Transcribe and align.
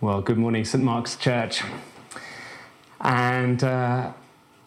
Well, 0.00 0.20
good 0.20 0.38
morning, 0.38 0.64
St. 0.64 0.84
Mark's 0.84 1.16
Church. 1.16 1.64
And 3.00 3.64
uh, 3.64 4.12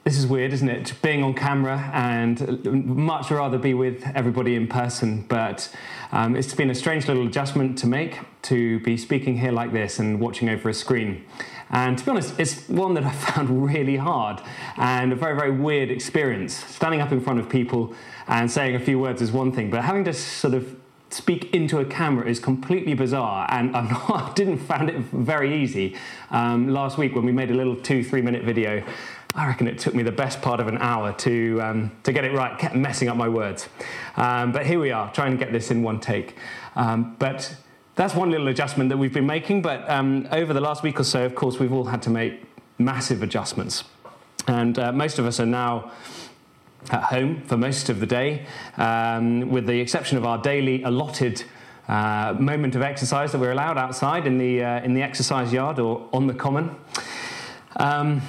this 0.03 0.17
is 0.17 0.27
weird, 0.27 0.51
isn't 0.51 0.67
it? 0.67 0.93
Being 1.01 1.23
on 1.23 1.33
camera 1.35 1.89
and 1.93 2.65
much 2.85 3.31
rather 3.31 3.57
be 3.57 3.73
with 3.73 4.05
everybody 4.13 4.57
in 4.57 4.67
person. 4.67 5.23
But 5.29 5.73
um, 6.11 6.35
it's 6.35 6.53
been 6.53 6.69
a 6.69 6.75
strange 6.75 7.07
little 7.07 7.25
adjustment 7.25 7.77
to 7.77 7.87
make 7.87 8.19
to 8.41 8.81
be 8.81 8.97
speaking 8.97 9.37
here 9.37 9.53
like 9.53 9.71
this 9.71 9.99
and 9.99 10.19
watching 10.19 10.49
over 10.49 10.67
a 10.67 10.73
screen. 10.73 11.23
And 11.69 11.97
to 11.97 12.03
be 12.03 12.11
honest, 12.11 12.37
it's 12.37 12.67
one 12.67 12.93
that 12.95 13.05
I 13.05 13.11
found 13.31 13.63
really 13.63 13.95
hard 13.95 14.41
and 14.75 15.13
a 15.13 15.15
very, 15.15 15.37
very 15.37 15.51
weird 15.51 15.91
experience. 15.91 16.53
Standing 16.53 16.99
up 16.99 17.13
in 17.13 17.21
front 17.21 17.39
of 17.39 17.47
people 17.47 17.93
and 18.27 18.51
saying 18.51 18.75
a 18.75 18.81
few 18.81 18.99
words 18.99 19.21
is 19.21 19.31
one 19.31 19.53
thing, 19.53 19.69
but 19.69 19.81
having 19.81 20.03
to 20.03 20.13
sort 20.13 20.55
of 20.55 20.75
speak 21.13 21.53
into 21.53 21.79
a 21.79 21.85
camera 21.85 22.27
is 22.27 22.39
completely 22.39 22.93
bizarre 22.93 23.47
and 23.49 23.71
not, 23.71 24.09
I 24.09 24.31
didn't 24.33 24.59
find 24.59 24.89
it 24.89 24.97
very 24.97 25.61
easy. 25.61 25.95
Um, 26.29 26.69
last 26.69 26.97
week 26.97 27.15
when 27.15 27.25
we 27.25 27.31
made 27.31 27.51
a 27.51 27.53
little 27.53 27.75
two, 27.75 28.03
three 28.03 28.21
minute 28.21 28.43
video, 28.43 28.83
I 29.33 29.47
reckon 29.47 29.67
it 29.67 29.79
took 29.79 29.95
me 29.95 30.03
the 30.03 30.11
best 30.11 30.41
part 30.41 30.59
of 30.59 30.67
an 30.67 30.77
hour 30.79 31.13
to, 31.13 31.61
um, 31.61 31.91
to 32.03 32.11
get 32.11 32.25
it 32.25 32.33
right, 32.33 32.57
kept 32.57 32.75
messing 32.75 33.07
up 33.07 33.15
my 33.15 33.29
words. 33.29 33.69
Um, 34.17 34.51
but 34.51 34.65
here 34.65 34.79
we 34.79 34.91
are, 34.91 35.11
trying 35.13 35.31
to 35.31 35.37
get 35.37 35.53
this 35.53 35.71
in 35.71 35.83
one 35.83 35.99
take. 35.99 36.35
Um, 36.75 37.15
but 37.17 37.55
that's 37.95 38.13
one 38.13 38.29
little 38.29 38.47
adjustment 38.47 38.89
that 38.89 38.97
we've 38.97 39.13
been 39.13 39.25
making, 39.25 39.61
but 39.61 39.89
um, 39.89 40.27
over 40.31 40.53
the 40.53 40.61
last 40.61 40.83
week 40.83 40.99
or 40.99 41.03
so, 41.03 41.25
of 41.25 41.35
course, 41.35 41.59
we've 41.59 41.71
all 41.71 41.85
had 41.85 42.01
to 42.03 42.09
make 42.09 42.41
massive 42.77 43.23
adjustments. 43.23 43.85
And 44.47 44.77
uh, 44.77 44.91
most 44.91 45.19
of 45.19 45.25
us 45.25 45.39
are 45.39 45.45
now 45.45 45.91
at 46.89 47.03
home 47.03 47.41
for 47.43 47.57
most 47.57 47.89
of 47.89 47.99
the 47.99 48.05
day, 48.05 48.45
um, 48.77 49.49
with 49.49 49.67
the 49.67 49.79
exception 49.79 50.17
of 50.17 50.25
our 50.25 50.37
daily 50.37 50.81
allotted 50.83 51.43
uh, 51.87 52.35
moment 52.39 52.75
of 52.75 52.81
exercise 52.81 53.31
that 53.31 53.39
we're 53.39 53.51
allowed 53.51 53.77
outside 53.77 54.25
in 54.25 54.37
the, 54.37 54.63
uh, 54.63 54.81
in 54.81 54.93
the 54.93 55.01
exercise 55.01 55.51
yard 55.51 55.79
or 55.79 56.07
on 56.13 56.27
the 56.27 56.33
common. 56.33 56.75
Um, 57.75 58.21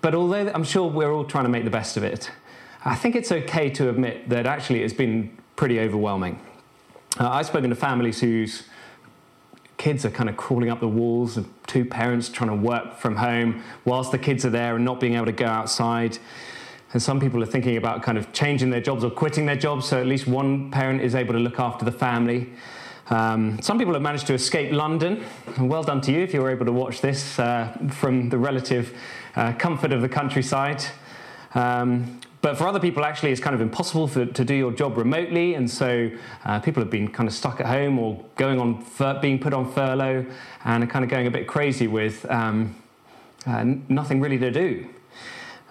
but 0.00 0.14
although 0.14 0.50
I'm 0.54 0.64
sure 0.64 0.88
we're 0.88 1.12
all 1.12 1.24
trying 1.24 1.44
to 1.44 1.50
make 1.50 1.64
the 1.64 1.70
best 1.70 1.96
of 1.96 2.04
it, 2.04 2.30
I 2.84 2.94
think 2.94 3.16
it's 3.16 3.32
okay 3.32 3.70
to 3.70 3.88
admit 3.88 4.28
that 4.28 4.46
actually 4.46 4.82
it's 4.82 4.94
been 4.94 5.36
pretty 5.56 5.80
overwhelming. 5.80 6.40
Uh, 7.18 7.28
I've 7.28 7.46
spoken 7.46 7.70
to 7.70 7.76
families 7.76 8.20
whose 8.20 8.64
kids 9.76 10.04
are 10.04 10.10
kind 10.10 10.28
of 10.28 10.36
crawling 10.36 10.70
up 10.70 10.80
the 10.80 10.88
walls 10.88 11.36
of 11.36 11.48
two 11.66 11.84
parents 11.84 12.28
trying 12.28 12.50
to 12.50 12.56
work 12.56 12.96
from 12.96 13.16
home 13.16 13.62
whilst 13.84 14.12
the 14.12 14.18
kids 14.18 14.44
are 14.44 14.50
there 14.50 14.76
and 14.76 14.84
not 14.84 15.00
being 15.00 15.14
able 15.14 15.26
to 15.26 15.32
go 15.32 15.46
outside. 15.46 16.18
And 16.92 17.02
some 17.02 17.20
people 17.20 17.42
are 17.42 17.46
thinking 17.46 17.76
about 17.76 18.02
kind 18.02 18.16
of 18.16 18.32
changing 18.32 18.70
their 18.70 18.80
jobs 18.80 19.04
or 19.04 19.10
quitting 19.10 19.46
their 19.46 19.56
jobs 19.56 19.86
so 19.86 20.00
at 20.00 20.06
least 20.06 20.26
one 20.26 20.70
parent 20.70 21.02
is 21.02 21.14
able 21.14 21.34
to 21.34 21.40
look 21.40 21.60
after 21.60 21.84
the 21.84 21.92
family. 21.92 22.50
Um, 23.10 23.60
some 23.62 23.78
people 23.78 23.94
have 23.94 24.02
managed 24.02 24.26
to 24.28 24.34
escape 24.34 24.72
London. 24.72 25.24
Well 25.58 25.82
done 25.82 26.00
to 26.02 26.12
you 26.12 26.20
if 26.20 26.34
you 26.34 26.42
were 26.42 26.50
able 26.50 26.66
to 26.66 26.72
watch 26.72 27.00
this 27.00 27.38
uh, 27.38 27.76
from 27.90 28.28
the 28.28 28.38
relative 28.38 28.96
uh, 29.36 29.52
comfort 29.52 29.92
of 29.92 30.02
the 30.02 30.08
countryside. 30.08 30.84
Um, 31.54 32.20
but 32.40 32.56
for 32.56 32.68
other 32.68 32.78
people, 32.78 33.04
actually, 33.04 33.32
it's 33.32 33.40
kind 33.40 33.54
of 33.54 33.60
impossible 33.60 34.06
for, 34.06 34.24
to 34.24 34.44
do 34.44 34.54
your 34.54 34.70
job 34.70 34.96
remotely, 34.96 35.54
and 35.54 35.68
so 35.68 36.10
uh, 36.44 36.60
people 36.60 36.82
have 36.82 36.90
been 36.90 37.08
kind 37.08 37.28
of 37.28 37.34
stuck 37.34 37.58
at 37.58 37.66
home 37.66 37.98
or 37.98 38.24
going 38.36 38.60
on 38.60 38.80
fur- 38.82 39.18
being 39.20 39.40
put 39.40 39.52
on 39.52 39.72
furlough 39.72 40.24
and 40.64 40.84
are 40.84 40.86
kind 40.86 41.04
of 41.04 41.10
going 41.10 41.26
a 41.26 41.30
bit 41.30 41.48
crazy 41.48 41.88
with 41.88 42.24
um, 42.30 42.76
uh, 43.46 43.64
nothing 43.88 44.20
really 44.20 44.38
to 44.38 44.50
do. 44.50 44.88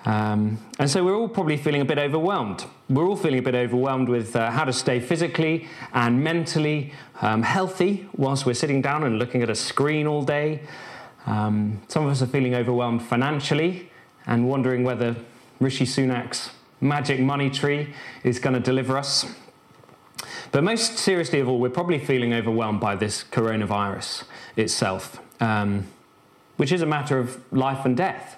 Um, 0.08 0.58
and 0.80 0.90
so 0.90 1.04
we're 1.04 1.18
all 1.18 1.28
probably 1.28 1.58
feeling 1.58 1.82
a 1.82 1.86
bit 1.86 1.98
overwhelmed. 1.98 2.64
We're 2.90 3.06
all 3.06 3.18
feeling 3.18 3.40
a 3.40 3.42
bit 3.42 3.56
overwhelmed 3.56 4.08
with 4.08 4.38
uh, 4.38 4.52
how 4.52 4.64
to 4.64 4.72
stay 4.72 5.02
physically 5.02 5.68
and 5.94 6.24
mentally 6.24 6.94
um, 7.20 7.44
healthy 7.44 8.08
whilst 8.16 8.46
we're 8.46 8.54
sitting 8.54 8.82
down 8.82 9.04
and 9.04 9.20
looking 9.20 9.44
at 9.44 9.50
a 9.50 9.56
screen 9.56 10.08
all 10.08 10.22
day. 10.22 10.62
Um, 11.26 11.82
some 11.90 12.06
of 12.06 12.12
us 12.12 12.22
are 12.22 12.28
feeling 12.28 12.56
overwhelmed 12.56 13.04
financially 13.04 13.92
and 14.26 14.48
wondering 14.48 14.86
whether 14.86 15.18
Rishi 15.60 15.84
Sunak's 15.84 16.52
magic 16.80 17.20
money 17.20 17.50
tree 17.50 17.94
is 18.24 18.40
going 18.40 18.54
to 18.54 18.62
deliver 18.62 18.98
us. 18.98 19.26
But 20.54 20.64
most 20.64 20.98
seriously 20.98 21.42
of 21.42 21.50
all, 21.50 21.60
we're 21.60 21.70
probably 21.70 22.00
feeling 22.00 22.34
overwhelmed 22.34 22.80
by 22.80 22.96
this 22.96 23.26
coronavirus 23.26 24.24
itself, 24.56 25.20
um, 25.42 25.88
which 26.56 26.72
is 26.72 26.82
a 26.82 26.86
matter 26.86 27.20
of 27.20 27.44
life 27.52 27.84
and 27.84 27.98
death. 27.98 28.37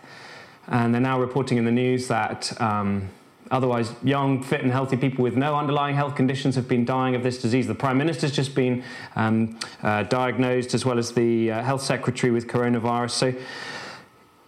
And 0.69 0.94
they're 0.94 1.02
now 1.02 1.19
reporting 1.19 1.57
in 1.57 1.66
the 1.66 1.72
news 1.72 2.07
that 2.07 2.59
um, 2.62 3.09
otherwise 3.52 3.91
young, 4.03 4.44
fit, 4.44 4.62
and 4.62 4.72
healthy 4.72 4.96
people 4.96 5.24
with 5.24 5.35
no 5.35 5.56
underlying 5.56 5.96
health 5.96 6.16
conditions 6.16 6.56
have 6.56 6.68
been 6.68 6.85
dying 6.85 7.16
of 7.16 7.24
this 7.24 7.41
disease. 7.41 7.68
The 7.68 7.75
Prime 7.75 7.97
Minister's 7.97 8.31
just 8.31 8.56
been 8.56 8.84
um, 9.16 9.59
uh, 9.81 10.03
diagnosed, 10.03 10.74
as 10.74 10.85
well 10.85 11.00
as 11.00 11.12
the 11.12 11.52
uh, 11.52 11.63
Health 11.63 11.81
Secretary 11.81 12.31
with 12.31 12.47
coronavirus. 12.47 13.12
So, 13.12 13.34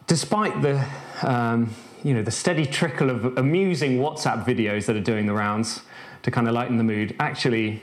despite 0.05 0.61
the 0.61 0.85
um, 1.23 1.73
you 2.03 2.13
know, 2.13 2.21
the 2.21 2.31
steady 2.31 2.65
trickle 2.65 3.09
of 3.09 3.37
amusing 3.37 3.97
WhatsApp 3.99 4.45
videos 4.45 4.85
that 4.85 4.95
are 4.95 5.01
doing 5.01 5.25
the 5.25 5.33
rounds 5.33 5.81
to 6.23 6.31
kind 6.31 6.47
of 6.47 6.53
lighten 6.53 6.77
the 6.77 6.83
mood, 6.83 7.15
actually, 7.19 7.81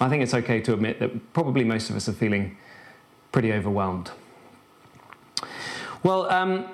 I 0.00 0.08
think 0.08 0.22
it's 0.22 0.34
okay 0.34 0.60
to 0.62 0.72
admit 0.72 0.98
that 1.00 1.32
probably 1.32 1.64
most 1.64 1.90
of 1.90 1.96
us 1.96 2.08
are 2.08 2.12
feeling 2.12 2.56
pretty 3.32 3.52
overwhelmed. 3.52 4.10
Well, 6.02 6.30
um, 6.30 6.66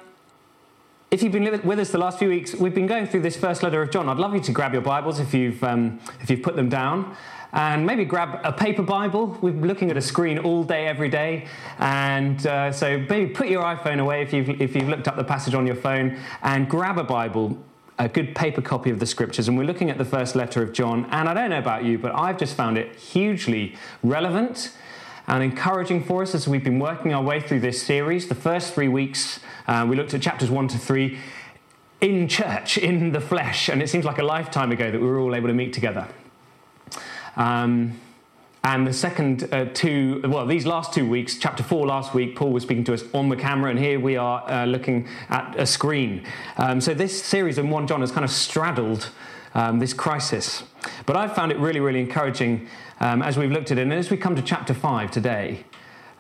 if 1.17 1.23
you've 1.23 1.33
been 1.33 1.63
with 1.65 1.79
us 1.79 1.93
the 1.93 1.97
last 1.97 2.19
few 2.19 2.29
weeks, 2.29 2.55
we've 2.55 2.75
been 2.75 2.87
going 2.87 3.07
through 3.07 3.23
this 3.23 3.39
first 3.39 3.63
letter 3.63 3.81
of 3.81 3.91
John. 3.91 4.07
I'd 4.07 4.19
love 4.19 4.35
you 4.35 4.41
to 4.43 4.53
grab 4.53 4.75
your 4.75 4.83
Bibles 4.83 5.19
if 5.19 5.33
you've, 5.33 5.65
um, 5.65 5.99
if 6.21 6.29
you've 6.29 6.43
put 6.43 6.57
them 6.57 6.69
down 6.69 7.17
and 7.55 7.87
maybe 7.87 8.05
grab 8.05 8.39
a 8.45 8.53
paper 8.53 8.83
Bible. 8.83 9.29
We're 9.41 9.55
looking 9.55 9.91
at 9.91 9.97
a 9.97 10.03
screen 10.03 10.39
all 10.39 10.63
day, 10.63 10.87
every 10.87 11.09
day. 11.09 11.47
And 11.79 12.47
uh, 12.47 12.71
so 12.71 12.99
maybe 13.09 13.33
put 13.33 13.49
your 13.49 13.63
iPhone 13.63 13.99
away 13.99 14.21
if 14.21 14.35
you've, 14.35 14.61
if 14.61 14.77
you've 14.77 14.91
looked 14.91 15.09
up 15.09 15.17
the 15.17 15.25
passage 15.25 15.55
on 15.55 15.67
your 15.67 15.75
phone 15.75 16.19
and 16.43 16.69
grab 16.69 16.99
a 16.99 17.05
Bible, 17.05 17.57
a 17.99 18.11
good 18.11 18.35
paper 18.35 18.61
copy 18.61 18.91
of 18.91 18.99
the 18.99 19.07
scriptures. 19.07 19.49
And 19.49 19.57
we're 19.57 19.65
looking 19.65 19.89
at 19.89 19.97
the 19.97 20.05
first 20.05 20.37
letter 20.37 20.63
of 20.63 20.75
John. 20.75 21.07
And 21.13 21.31
I 21.31 21.33
don't 21.33 21.49
know 21.49 21.59
about 21.59 21.83
you, 21.83 21.97
but 21.97 22.15
I've 22.15 22.37
just 22.37 22.55
found 22.57 22.77
it 22.77 22.95
hugely 22.95 23.75
relevant 24.03 24.77
and 25.27 25.43
encouraging 25.43 26.05
for 26.05 26.23
us 26.23 26.35
as 26.35 26.47
we've 26.47 26.65
been 26.65 26.79
working 26.79 27.13
our 27.13 27.23
way 27.23 27.41
through 27.41 27.61
this 27.61 27.83
series. 27.83 28.29
The 28.29 28.35
first 28.35 28.75
three 28.75 28.89
weeks, 28.89 29.41
uh, 29.67 29.87
we 29.89 29.97
looked 29.97 30.15
at 30.15 30.23
chapters 30.23 30.51
one 30.51 30.69
to 30.69 30.79
three 30.79 31.19
in 32.01 32.29
church, 32.29 32.79
in 32.79 33.13
the 33.13 33.21
flesh. 33.21 33.69
And 33.69 33.83
it 33.83 33.89
seems 33.89 34.05
like 34.05 34.19
a 34.19 34.23
lifetime 34.23 34.71
ago 34.71 34.91
that 34.91 35.01
we 35.01 35.07
were 35.07 35.19
all 35.19 35.35
able 35.35 35.49
to 35.49 35.55
meet 35.55 35.73
together. 35.73 36.09
Um, 37.37 38.01
and 38.63 38.87
the 38.87 38.93
second 38.93 39.49
uh, 39.53 39.67
two, 39.67 40.23
well, 40.25 40.45
these 40.45 40.67
last 40.67 40.93
two 40.93 41.09
weeks, 41.09 41.39
chapter 41.39 41.63
four 41.63 41.87
last 41.87 42.15
week, 42.15 42.35
Paul 42.35 42.51
was 42.51 42.65
speaking 42.65 42.83
to 42.85 42.95
us 42.95 43.05
on 43.15 43.29
the 43.29 43.37
camera, 43.37 43.71
and 43.71 43.79
here 43.79 44.01
we 44.01 44.17
are 44.17 44.49
uh, 44.51 44.65
looking 44.65 45.07
at 45.29 45.55
a 45.57 45.67
screen. 45.67 46.25
Um, 46.57 46.81
so 46.81 46.93
this 46.93 47.23
series 47.23 47.59
in 47.59 47.71
1 47.71 47.87
John 47.87 48.01
has 48.01 48.11
kind 48.11 48.25
of 48.25 48.31
straddled 48.31 49.11
um, 49.57 49.79
this 49.79 49.95
crisis. 49.95 50.63
But 51.07 51.17
I've 51.17 51.35
found 51.35 51.51
it 51.51 51.59
really, 51.59 51.81
really 51.81 52.01
encouraging 52.01 52.69
um, 53.01 53.23
as 53.23 53.37
we've 53.37 53.51
looked 53.51 53.73
at 53.73 53.79
it. 53.79 53.83
And 53.83 53.93
as 53.93 54.11
we 54.11 54.19
come 54.19 54.37
to 54.37 54.43
chapter 54.43 54.75
five 54.75 55.11
today, 55.11 55.65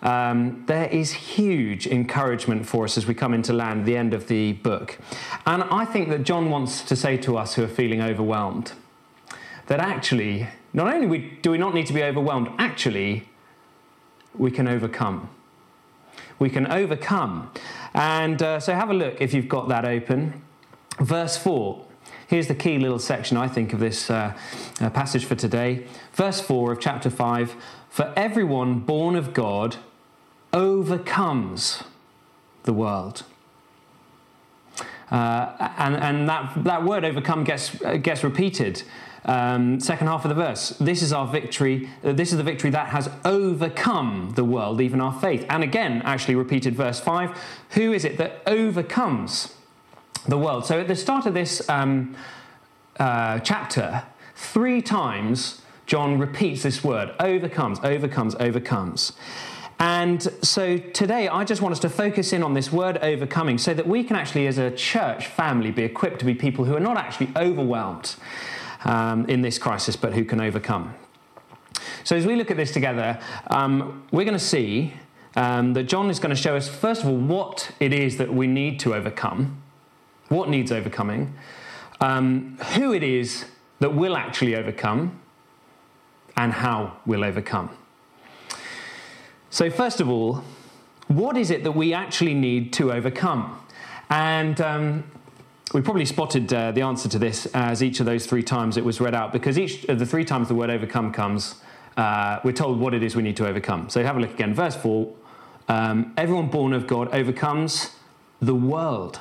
um, 0.02 0.64
there 0.66 0.88
is 0.88 1.12
huge 1.12 1.86
encouragement 1.86 2.66
for 2.66 2.84
us 2.84 2.96
as 2.96 3.06
we 3.06 3.14
come 3.14 3.34
into 3.34 3.52
land, 3.52 3.84
the 3.84 3.96
end 3.96 4.14
of 4.14 4.28
the 4.28 4.54
book. 4.54 4.98
And 5.46 5.62
I 5.64 5.84
think 5.84 6.08
that 6.08 6.22
John 6.22 6.50
wants 6.50 6.82
to 6.82 6.96
say 6.96 7.16
to 7.18 7.36
us 7.36 7.54
who 7.54 7.62
are 7.62 7.68
feeling 7.68 8.00
overwhelmed 8.02 8.72
that 9.66 9.80
actually 9.80 10.48
not 10.72 10.92
only 10.92 11.38
do 11.42 11.50
we 11.50 11.58
not 11.58 11.74
need 11.74 11.86
to 11.86 11.92
be 11.92 12.02
overwhelmed, 12.02 12.48
actually, 12.58 13.28
we 14.34 14.50
can 14.50 14.66
overcome. 14.66 15.28
We 16.38 16.50
can 16.50 16.66
overcome. 16.66 17.50
And 17.94 18.42
uh, 18.42 18.60
so 18.60 18.74
have 18.74 18.90
a 18.90 18.94
look 18.94 19.20
if 19.20 19.34
you've 19.34 19.48
got 19.48 19.68
that 19.68 19.84
open. 19.84 20.42
Verse 21.00 21.36
4. 21.36 21.85
Here's 22.28 22.48
the 22.48 22.54
key 22.54 22.78
little 22.78 22.98
section, 22.98 23.36
I 23.36 23.46
think, 23.46 23.72
of 23.72 23.80
this 23.80 24.10
uh, 24.10 24.36
uh, 24.80 24.90
passage 24.90 25.24
for 25.24 25.36
today. 25.36 25.86
Verse 26.12 26.40
4 26.40 26.72
of 26.72 26.80
chapter 26.80 27.08
5 27.08 27.54
For 27.88 28.12
everyone 28.16 28.80
born 28.80 29.14
of 29.14 29.32
God 29.32 29.76
overcomes 30.52 31.84
the 32.64 32.72
world. 32.72 33.22
Uh, 35.10 35.72
and 35.78 35.94
and 35.94 36.28
that, 36.28 36.64
that 36.64 36.84
word 36.84 37.04
overcome 37.04 37.44
gets, 37.44 37.76
gets 38.02 38.24
repeated 38.24 38.82
um, 39.26 39.80
second 39.80 40.06
half 40.06 40.24
of 40.24 40.28
the 40.28 40.34
verse. 40.34 40.70
This 40.80 41.02
is 41.02 41.12
our 41.12 41.26
victory. 41.26 41.88
Uh, 42.02 42.12
this 42.12 42.30
is 42.30 42.38
the 42.38 42.44
victory 42.44 42.70
that 42.70 42.88
has 42.88 43.10
overcome 43.24 44.32
the 44.36 44.44
world, 44.44 44.80
even 44.80 45.00
our 45.00 45.12
faith. 45.20 45.44
And 45.48 45.62
again, 45.62 46.02
actually 46.04 46.36
repeated 46.36 46.74
verse 46.74 47.00
5 47.00 47.38
Who 47.70 47.92
is 47.92 48.04
it 48.04 48.18
that 48.18 48.42
overcomes 48.46 49.54
the 50.28 50.38
world? 50.38 50.66
So 50.66 50.80
at 50.80 50.88
the 50.88 50.96
start 50.96 51.26
of 51.26 51.34
this 51.34 51.66
um, 51.68 52.16
uh, 52.98 53.38
chapter, 53.40 54.04
three 54.34 54.82
times 54.82 55.62
John 55.86 56.18
repeats 56.18 56.64
this 56.64 56.82
word 56.82 57.14
overcomes, 57.20 57.78
overcomes, 57.82 58.34
overcomes. 58.36 59.12
And 59.78 60.22
so 60.42 60.78
today, 60.78 61.28
I 61.28 61.44
just 61.44 61.60
want 61.60 61.72
us 61.72 61.78
to 61.80 61.90
focus 61.90 62.32
in 62.32 62.42
on 62.42 62.54
this 62.54 62.72
word 62.72 62.96
overcoming 62.98 63.58
so 63.58 63.74
that 63.74 63.86
we 63.86 64.02
can 64.02 64.16
actually, 64.16 64.46
as 64.46 64.58
a 64.58 64.70
church 64.70 65.26
family, 65.26 65.70
be 65.70 65.82
equipped 65.82 66.18
to 66.20 66.24
be 66.24 66.34
people 66.34 66.64
who 66.64 66.74
are 66.74 66.80
not 66.80 66.96
actually 66.96 67.30
overwhelmed 67.36 68.16
um, 68.84 69.26
in 69.26 69.42
this 69.42 69.58
crisis, 69.58 69.94
but 69.94 70.14
who 70.14 70.24
can 70.24 70.40
overcome. 70.40 70.94
So, 72.04 72.16
as 72.16 72.24
we 72.24 72.36
look 72.36 72.50
at 72.50 72.56
this 72.56 72.72
together, 72.72 73.20
um, 73.48 74.04
we're 74.10 74.24
going 74.24 74.38
to 74.38 74.44
see 74.44 74.94
um, 75.36 75.74
that 75.74 75.84
John 75.84 76.08
is 76.08 76.18
going 76.18 76.34
to 76.34 76.40
show 76.40 76.56
us, 76.56 76.68
first 76.68 77.02
of 77.02 77.08
all, 77.08 77.16
what 77.16 77.70
it 77.78 77.92
is 77.92 78.16
that 78.16 78.32
we 78.32 78.46
need 78.46 78.80
to 78.80 78.94
overcome, 78.94 79.62
what 80.28 80.48
needs 80.48 80.72
overcoming, 80.72 81.34
um, 82.00 82.58
who 82.74 82.92
it 82.92 83.02
is 83.02 83.46
that 83.80 83.94
will 83.94 84.16
actually 84.16 84.56
overcome, 84.56 85.20
and 86.36 86.52
how 86.52 86.96
we'll 87.06 87.24
overcome. 87.24 87.70
So, 89.50 89.70
first 89.70 90.00
of 90.00 90.08
all, 90.08 90.42
what 91.08 91.36
is 91.36 91.50
it 91.50 91.64
that 91.64 91.72
we 91.72 91.94
actually 91.94 92.34
need 92.34 92.72
to 92.74 92.92
overcome? 92.92 93.60
And 94.10 94.60
um, 94.60 95.04
we 95.72 95.80
probably 95.80 96.04
spotted 96.04 96.52
uh, 96.52 96.72
the 96.72 96.82
answer 96.82 97.08
to 97.08 97.18
this 97.18 97.46
as 97.54 97.82
each 97.82 98.00
of 98.00 98.06
those 98.06 98.26
three 98.26 98.42
times 98.42 98.76
it 98.76 98.84
was 98.84 99.00
read 99.00 99.14
out, 99.14 99.32
because 99.32 99.58
each 99.58 99.84
of 99.84 99.98
the 99.98 100.06
three 100.06 100.24
times 100.24 100.48
the 100.48 100.54
word 100.54 100.70
overcome 100.70 101.12
comes, 101.12 101.56
uh, 101.96 102.40
we're 102.44 102.52
told 102.52 102.78
what 102.78 102.94
it 102.94 103.02
is 103.02 103.16
we 103.16 103.22
need 103.22 103.36
to 103.36 103.46
overcome. 103.46 103.88
So 103.88 104.02
have 104.02 104.16
a 104.16 104.20
look 104.20 104.32
again. 104.32 104.54
Verse 104.54 104.76
4 104.76 105.12
um, 105.68 106.12
Everyone 106.16 106.48
born 106.48 106.72
of 106.72 106.86
God 106.86 107.08
overcomes 107.14 107.92
the 108.40 108.54
world. 108.54 109.20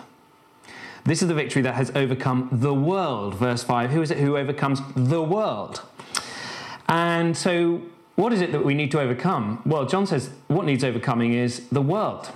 This 1.06 1.22
is 1.22 1.28
the 1.28 1.36
victory 1.36 1.62
that 1.62 1.76
has 1.76 1.92
overcome 1.96 2.50
the 2.52 2.74
world. 2.74 3.36
Verse 3.36 3.64
5 3.64 3.92
Who 3.92 4.02
is 4.02 4.12
it 4.12 4.18
who 4.18 4.38
overcomes 4.38 4.82
the 4.96 5.22
world? 5.22 5.84
And 6.90 7.38
so, 7.38 7.82
what 8.16 8.34
is 8.34 8.42
it 8.42 8.52
that 8.52 8.66
we 8.66 8.74
need 8.74 8.92
to 8.92 9.00
overcome? 9.00 9.62
Well, 9.66 9.86
John 9.86 10.08
says 10.08 10.32
what 10.48 10.66
needs 10.66 10.84
overcoming 10.84 11.34
is 11.34 11.68
the 11.70 11.82
world. 11.82 12.32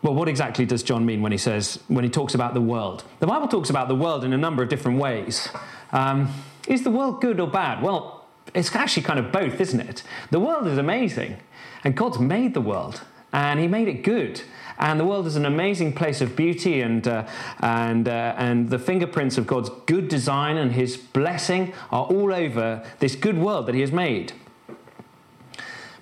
Well, 0.00 0.14
what 0.14 0.28
exactly 0.28 0.64
does 0.64 0.82
John 0.82 1.04
mean 1.04 1.22
when 1.22 1.32
he 1.32 1.38
says, 1.38 1.80
when 1.88 2.04
he 2.04 2.10
talks 2.10 2.34
about 2.34 2.54
the 2.54 2.60
world? 2.60 3.04
The 3.18 3.26
Bible 3.26 3.48
talks 3.48 3.68
about 3.68 3.88
the 3.88 3.96
world 3.96 4.24
in 4.24 4.32
a 4.32 4.38
number 4.38 4.62
of 4.62 4.68
different 4.68 4.98
ways. 4.98 5.48
Um, 5.92 6.32
is 6.68 6.84
the 6.84 6.90
world 6.90 7.20
good 7.20 7.40
or 7.40 7.48
bad? 7.48 7.82
Well, 7.82 8.24
it's 8.54 8.74
actually 8.74 9.02
kind 9.02 9.18
of 9.18 9.32
both, 9.32 9.60
isn't 9.60 9.80
it? 9.80 10.04
The 10.30 10.38
world 10.38 10.68
is 10.68 10.78
amazing, 10.78 11.38
and 11.82 11.96
God's 11.96 12.18
made 12.20 12.54
the 12.54 12.60
world, 12.60 13.02
and 13.32 13.60
He 13.60 13.66
made 13.66 13.88
it 13.88 14.02
good. 14.04 14.42
And 14.78 15.00
the 15.00 15.04
world 15.04 15.26
is 15.26 15.34
an 15.34 15.44
amazing 15.44 15.94
place 15.94 16.20
of 16.20 16.36
beauty, 16.36 16.80
and, 16.80 17.06
uh, 17.06 17.26
and, 17.60 18.08
uh, 18.08 18.34
and 18.36 18.70
the 18.70 18.78
fingerprints 18.78 19.36
of 19.36 19.46
God's 19.46 19.70
good 19.86 20.08
design 20.08 20.56
and 20.56 20.72
His 20.72 20.96
blessing 20.96 21.72
are 21.90 22.04
all 22.04 22.32
over 22.32 22.84
this 23.00 23.16
good 23.16 23.38
world 23.38 23.66
that 23.66 23.74
He 23.74 23.80
has 23.80 23.92
made. 23.92 24.32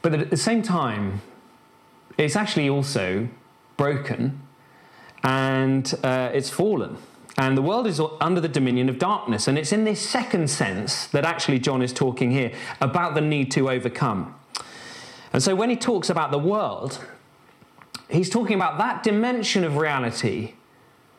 But 0.03 0.15
at 0.15 0.31
the 0.31 0.37
same 0.37 0.63
time, 0.63 1.23
it's 2.19 2.37
actually 2.37 2.69
also 2.69 3.29
broken 3.77 4.41
and 5.23 5.93
uh, 6.05 6.31
it's 6.33 6.51
fallen. 6.51 6.99
And 7.39 7.57
the 7.57 7.63
world 7.63 7.87
is 7.87 8.01
under 8.21 8.41
the 8.41 8.49
dominion 8.49 8.89
of 8.89 8.99
darkness. 8.99 9.47
And 9.47 9.59
it's 9.59 9.73
in 9.73 9.85
this 9.85 10.01
second 10.01 10.49
sense 10.49 11.07
that 11.09 11.25
actually 11.25 11.59
John 11.59 11.83
is 11.83 11.93
talking 11.93 12.31
here 12.31 12.53
about 12.81 13.15
the 13.15 13.21
need 13.21 13.51
to 13.53 13.69
overcome. 13.69 14.35
And 15.33 15.43
so 15.43 15.55
when 15.55 15.69
he 15.69 15.77
talks 15.77 16.09
about 16.09 16.31
the 16.31 16.39
world, 16.39 17.05
he's 18.09 18.31
talking 18.31 18.57
about 18.57 18.79
that 18.79 19.03
dimension 19.03 19.65
of 19.65 19.77
reality 19.77 20.55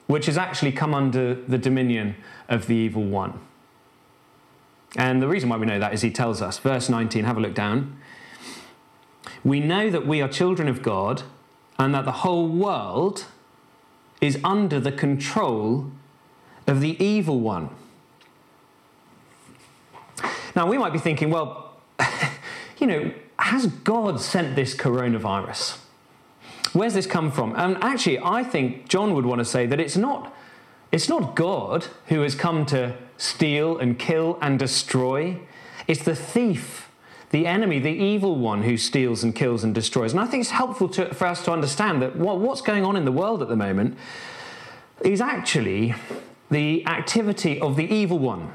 which 0.08 0.26
has 0.26 0.38
actually 0.38 0.72
come 0.72 0.94
under 0.94 1.36
the 1.36 1.58
dominion 1.58 2.16
of 2.48 2.68
the 2.68 2.76
evil 2.76 3.04
one. 3.04 3.40
And 4.96 5.22
the 5.22 5.28
reason 5.28 5.50
why 5.50 5.58
we 5.58 5.66
know 5.66 5.80
that 5.80 5.94
is 5.94 6.02
he 6.02 6.10
tells 6.10 6.42
us, 6.42 6.58
verse 6.58 6.90
19, 6.90 7.26
have 7.26 7.38
a 7.38 7.42
look 7.42 7.54
down. 7.54 8.00
We 9.44 9.60
know 9.60 9.90
that 9.90 10.08
we 10.08 10.22
are 10.22 10.30
children 10.30 10.70
of 10.70 10.82
God 10.82 11.24
and 11.78 11.94
that 11.94 12.06
the 12.06 12.12
whole 12.12 12.48
world 12.48 13.26
is 14.22 14.40
under 14.44 14.80
the 14.80 14.92
control 14.92 15.92
of 16.66 16.80
the 16.80 17.02
evil 17.04 17.40
one. 17.40 17.70
Now, 20.56 20.68
we 20.68 20.78
might 20.78 20.94
be 20.94 21.00
thinking, 21.00 21.30
well, 21.30 21.76
you 22.80 22.88
know, 22.88 23.14
has 23.38 23.68
God 23.68 24.20
sent 24.20 24.56
this 24.56 24.74
coronavirus? 24.74 25.78
Where's 26.74 26.94
this 26.94 27.08
come 27.08 27.32
from? 27.32 27.54
And 27.56 27.78
actually, 27.84 28.20
I 28.20 28.44
think 28.44 28.90
John 28.90 29.14
would 29.14 29.26
want 29.26 29.40
to 29.40 29.46
say 29.46 29.66
that 29.66 29.80
it's 29.80 29.98
not, 29.98 30.34
it's 30.92 31.10
not 31.10 31.36
God 31.36 31.88
who 32.08 32.22
has 32.22 32.36
come 32.36 32.66
to 32.68 32.96
steal 33.18 33.78
and 33.78 33.98
kill 33.98 34.38
and 34.42 34.60
destroy. 34.60 35.40
It's 35.88 36.04
the 36.04 36.16
thief 36.16 36.88
the 37.30 37.46
enemy, 37.46 37.80
the 37.80 37.90
evil 37.90 38.36
one 38.36 38.64
who 38.64 38.78
steals 38.78 39.24
and 39.24 39.36
kills 39.36 39.64
and 39.64 39.76
destroys. 39.76 40.14
And 40.14 40.22
I 40.22 40.26
think 40.26 40.42
it's 40.42 40.52
helpful 40.52 40.88
to, 40.90 41.14
for 41.14 41.28
us 41.28 41.44
to 41.46 41.52
understand 41.52 42.02
that 42.02 42.16
what, 42.16 42.40
what's 42.40 42.62
going 42.62 42.86
on 42.86 42.96
in 42.96 43.06
the 43.06 43.12
world 43.12 43.42
at 43.42 43.50
the 43.50 43.56
moment 43.56 43.98
is 45.02 45.20
actually 45.20 45.94
the 46.50 46.86
activity 46.88 47.60
of 47.60 47.76
the 47.76 47.84
evil 47.84 48.18
one. 48.18 48.52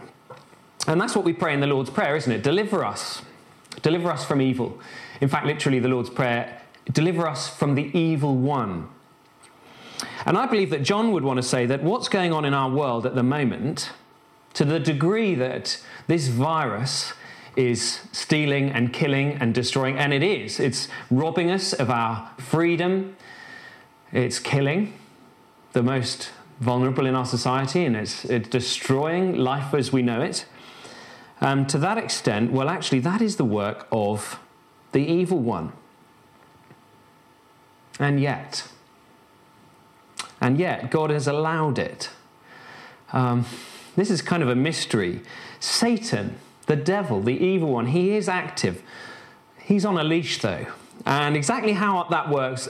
And 0.87 1.01
that's 1.01 1.15
what 1.15 1.25
we 1.25 1.33
pray 1.33 1.53
in 1.53 1.61
the 1.61 1.67
Lord's 1.67 1.91
Prayer, 1.91 2.17
isn't 2.17 2.33
it? 2.33 2.43
Deliver 2.43 2.85
us. 2.85 3.23
Deliver 3.83 4.11
us 4.11 4.25
from 4.25 4.41
evil. 4.41 4.81
In 5.21 5.29
fact, 5.29 5.47
literally, 5.47 5.79
the 5.79 5.89
Lord's 5.89 6.11
Prayer 6.11 6.62
deliver 6.91 7.27
us 7.27 7.49
from 7.49 7.75
the 7.75 7.97
evil 7.97 8.37
one. 8.37 8.89
And 10.25 10.37
I 10.37 10.47
believe 10.47 10.71
that 10.71 10.83
John 10.83 11.13
would 11.13 11.25
want 11.25 11.39
to 11.39 11.43
say 11.43 11.67
that 11.67 11.83
what's 11.83 12.09
going 12.09 12.33
on 12.33 12.45
in 12.45 12.55
our 12.55 12.71
world 12.71 13.07
at 13.07 13.15
the 13.15 13.23
moment, 13.23 13.91
to 14.55 14.65
the 14.65 14.81
degree 14.81 15.35
that 15.35 15.83
this 16.07 16.29
virus 16.29 17.13
is 17.57 18.01
stealing 18.13 18.71
and 18.71 18.93
killing 18.93 19.33
and 19.35 19.55
destroying, 19.55 19.99
and 19.99 20.13
it 20.13 20.23
is. 20.23 20.59
It's 20.59 20.89
robbing 21.11 21.51
us 21.51 21.73
of 21.73 21.91
our 21.91 22.31
freedom, 22.39 23.17
it's 24.13 24.39
killing 24.39 24.95
the 25.73 25.83
most 25.83 26.31
vulnerable 26.61 27.07
in 27.07 27.15
our 27.15 27.27
society, 27.27 27.85
and 27.85 27.97
it's, 27.97 28.25
it's 28.25 28.49
destroying 28.49 29.37
life 29.37 29.75
as 29.75 29.93
we 29.93 30.03
know 30.03 30.21
it. 30.23 30.47
Um, 31.41 31.67
to 31.67 31.79
that 31.79 31.99
extent, 31.99 32.53
well, 32.53 32.69
actually, 32.69 33.01
that 33.01 33.21
is 33.21 33.37
the 33.37 33.45
work 33.45 33.89
of 33.91 34.39
the 34.93 35.01
evil 35.01 35.39
one. 35.39 35.73
And 38.03 38.21
yet, 38.21 38.69
and 40.41 40.59
yet, 40.59 40.91
God 40.91 41.11
has 41.11 41.27
allowed 41.27 41.79
it. 41.79 42.11
Um, 43.13 43.47
this 43.95 44.11
is 44.11 44.23
kind 44.23 44.43
of 44.43 44.49
a 44.49 44.57
mystery. 44.57 45.21
Satan 45.61 46.39
the 46.67 46.77
devil, 46.77 47.21
the 47.21 47.35
evil 47.35 47.71
one, 47.73 47.87
he 47.87 48.15
is 48.15 48.29
active. 48.29 48.83
He's 49.59 49.85
on 49.85 49.99
a 49.99 50.05
leash 50.05 50.41
though. 50.41 50.67
And 51.05 51.37
exactly 51.37 51.73
how 51.73 52.05
that 52.05 52.29
works, 52.29 52.69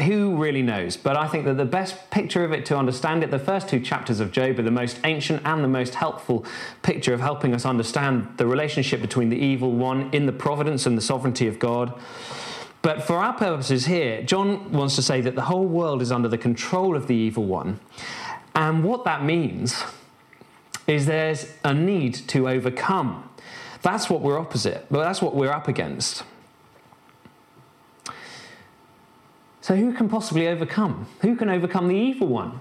who 0.00 0.36
really 0.36 0.62
knows? 0.62 0.96
But 0.96 1.16
I 1.16 1.28
think 1.28 1.44
that 1.44 1.56
the 1.56 1.64
best 1.64 2.10
picture 2.10 2.44
of 2.44 2.52
it 2.52 2.64
to 2.66 2.76
understand 2.76 3.22
it, 3.22 3.30
the 3.30 3.38
first 3.38 3.68
two 3.68 3.80
chapters 3.80 4.20
of 4.20 4.32
Job 4.32 4.58
are 4.58 4.62
the 4.62 4.70
most 4.70 4.98
ancient 5.04 5.42
and 5.44 5.62
the 5.62 5.68
most 5.68 5.96
helpful 5.96 6.44
picture 6.82 7.12
of 7.12 7.20
helping 7.20 7.54
us 7.54 7.66
understand 7.66 8.28
the 8.36 8.46
relationship 8.46 9.00
between 9.00 9.28
the 9.28 9.36
evil 9.36 9.72
one 9.72 10.08
in 10.12 10.26
the 10.26 10.32
providence 10.32 10.86
and 10.86 10.96
the 10.96 11.02
sovereignty 11.02 11.46
of 11.46 11.58
God. 11.58 11.92
But 12.84 13.02
for 13.02 13.16
our 13.16 13.32
purposes 13.32 13.86
here, 13.86 14.22
John 14.22 14.70
wants 14.70 14.94
to 14.96 15.02
say 15.02 15.22
that 15.22 15.34
the 15.34 15.40
whole 15.40 15.64
world 15.64 16.02
is 16.02 16.12
under 16.12 16.28
the 16.28 16.36
control 16.36 16.96
of 16.96 17.06
the 17.06 17.14
evil 17.14 17.46
one. 17.46 17.80
And 18.54 18.84
what 18.84 19.04
that 19.04 19.24
means 19.24 19.82
is 20.86 21.06
there's 21.06 21.50
a 21.64 21.72
need 21.72 22.12
to 22.28 22.46
overcome. 22.46 23.26
That's 23.80 24.10
what 24.10 24.20
we're 24.20 24.38
opposite, 24.38 24.84
but 24.90 25.02
that's 25.02 25.22
what 25.22 25.34
we're 25.34 25.50
up 25.50 25.66
against. 25.66 26.24
So, 29.62 29.76
who 29.76 29.94
can 29.94 30.10
possibly 30.10 30.46
overcome? 30.46 31.06
Who 31.22 31.36
can 31.36 31.48
overcome 31.48 31.88
the 31.88 31.96
evil 31.96 32.26
one? 32.26 32.60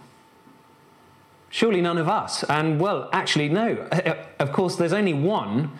Surely 1.49 1.81
none 1.81 1.97
of 1.97 2.07
us. 2.07 2.45
And, 2.45 2.79
well, 2.79 3.09
actually, 3.11 3.49
no. 3.49 3.89
Of 4.39 4.53
course, 4.53 4.77
there's 4.77 4.93
only 4.93 5.13
one 5.13 5.71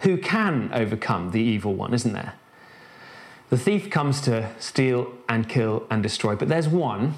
who 0.00 0.18
can 0.18 0.70
overcome 0.72 1.30
the 1.30 1.40
evil 1.40 1.74
one, 1.74 1.94
isn't 1.94 2.12
there? 2.12 2.34
The 3.54 3.60
thief 3.60 3.88
comes 3.88 4.20
to 4.22 4.50
steal 4.58 5.14
and 5.28 5.48
kill 5.48 5.86
and 5.88 6.02
destroy, 6.02 6.34
but 6.34 6.48
there's 6.48 6.66
one 6.66 7.14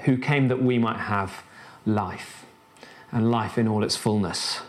who 0.00 0.18
came 0.18 0.48
that 0.48 0.62
we 0.62 0.76
might 0.76 0.98
have 0.98 1.44
life 1.86 2.44
and 3.10 3.30
life 3.30 3.56
in 3.56 3.66
all 3.66 3.82
its 3.82 3.96
fullness. 3.96 4.60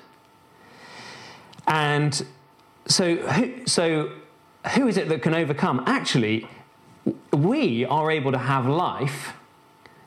And 1.68 2.26
so, 2.88 3.18
so 3.66 4.14
who 4.76 4.88
is 4.88 4.96
it 4.96 5.10
that 5.10 5.22
can 5.22 5.34
overcome? 5.34 5.84
Actually, 5.86 6.48
we 7.34 7.84
are 7.84 8.10
able 8.10 8.32
to 8.32 8.38
have 8.38 8.66
life 8.66 9.34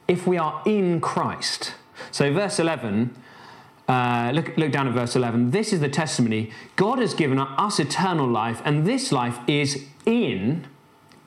if 0.09 0.27
we 0.27 0.39
are 0.39 0.63
in 0.65 1.03
Christ. 1.03 1.75
So, 2.11 2.33
verse 2.33 2.59
11, 2.59 3.15
uh, 3.89 4.31
look, 4.35 4.57
look 4.57 4.71
down 4.71 4.87
at 4.87 4.95
verse 4.95 5.17
11. 5.17 5.51
This 5.51 5.73
is 5.73 5.81
the 5.81 5.89
testimony 5.89 6.51
God 6.77 6.99
has 6.99 7.15
given 7.15 7.39
us 7.39 7.81
eternal 7.81 8.29
life, 8.29 8.61
and 8.65 8.87
this 8.87 9.11
life 9.11 9.39
is 9.47 9.85
in 10.05 10.67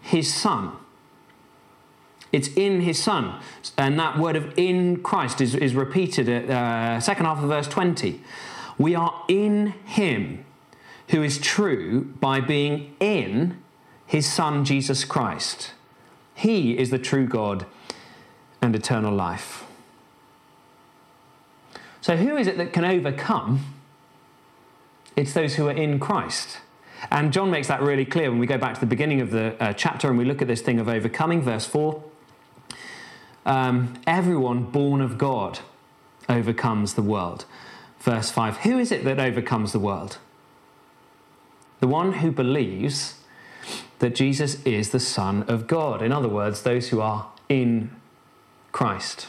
His 0.01 0.33
Son. 0.33 0.73
It's 2.31 2.47
in 2.49 2.81
His 2.81 3.01
Son. 3.01 3.41
And 3.77 3.99
that 3.99 4.17
word 4.17 4.35
of 4.35 4.53
in 4.57 5.01
Christ 5.03 5.41
is, 5.41 5.55
is 5.55 5.75
repeated 5.75 6.29
at 6.29 6.49
uh, 6.49 6.99
second 6.99 7.25
half 7.25 7.41
of 7.41 7.49
verse 7.49 7.67
20. 7.67 8.21
We 8.77 8.95
are 8.95 9.23
in 9.27 9.73
him 9.85 10.45
who 11.09 11.23
is 11.23 11.39
true 11.39 12.13
by 12.19 12.39
being 12.39 12.95
in 12.99 13.61
his 14.05 14.31
Son, 14.31 14.65
Jesus 14.65 15.03
Christ. 15.03 15.73
He 16.35 16.77
is 16.77 16.89
the 16.89 16.97
true 16.97 17.27
God 17.27 17.65
and 18.61 18.75
eternal 18.75 19.13
life. 19.13 19.60
So, 22.01 22.17
who 22.17 22.35
is 22.35 22.47
it 22.47 22.57
that 22.57 22.73
can 22.73 22.83
overcome? 22.83 23.75
It's 25.15 25.33
those 25.33 25.55
who 25.55 25.67
are 25.67 25.73
in 25.73 25.99
Christ. 25.99 26.57
And 27.09 27.33
John 27.33 27.49
makes 27.49 27.67
that 27.67 27.81
really 27.81 28.05
clear 28.05 28.29
when 28.29 28.39
we 28.39 28.47
go 28.47 28.57
back 28.57 28.75
to 28.75 28.79
the 28.79 28.85
beginning 28.85 29.21
of 29.21 29.31
the 29.31 29.55
uh, 29.59 29.73
chapter 29.73 30.07
and 30.07 30.17
we 30.17 30.25
look 30.25 30.41
at 30.41 30.47
this 30.47 30.61
thing 30.61 30.79
of 30.79 30.87
overcoming, 30.87 31.41
verse 31.41 31.65
4. 31.65 32.03
Um, 33.45 33.99
everyone 34.05 34.63
born 34.63 35.01
of 35.01 35.17
God 35.17 35.59
overcomes 36.29 36.93
the 36.93 37.01
world. 37.01 37.45
Verse 37.99 38.31
5 38.31 38.57
Who 38.57 38.77
is 38.79 38.91
it 38.91 39.03
that 39.03 39.19
overcomes 39.19 39.71
the 39.71 39.79
world? 39.79 40.17
The 41.79 41.87
one 41.87 42.13
who 42.13 42.31
believes 42.31 43.15
that 43.99 44.15
Jesus 44.15 44.63
is 44.63 44.89
the 44.89 44.99
Son 44.99 45.43
of 45.43 45.67
God. 45.67 46.01
In 46.01 46.11
other 46.11 46.27
words, 46.27 46.63
those 46.63 46.89
who 46.89 47.01
are 47.01 47.31
in 47.49 47.95
Christ. 48.71 49.27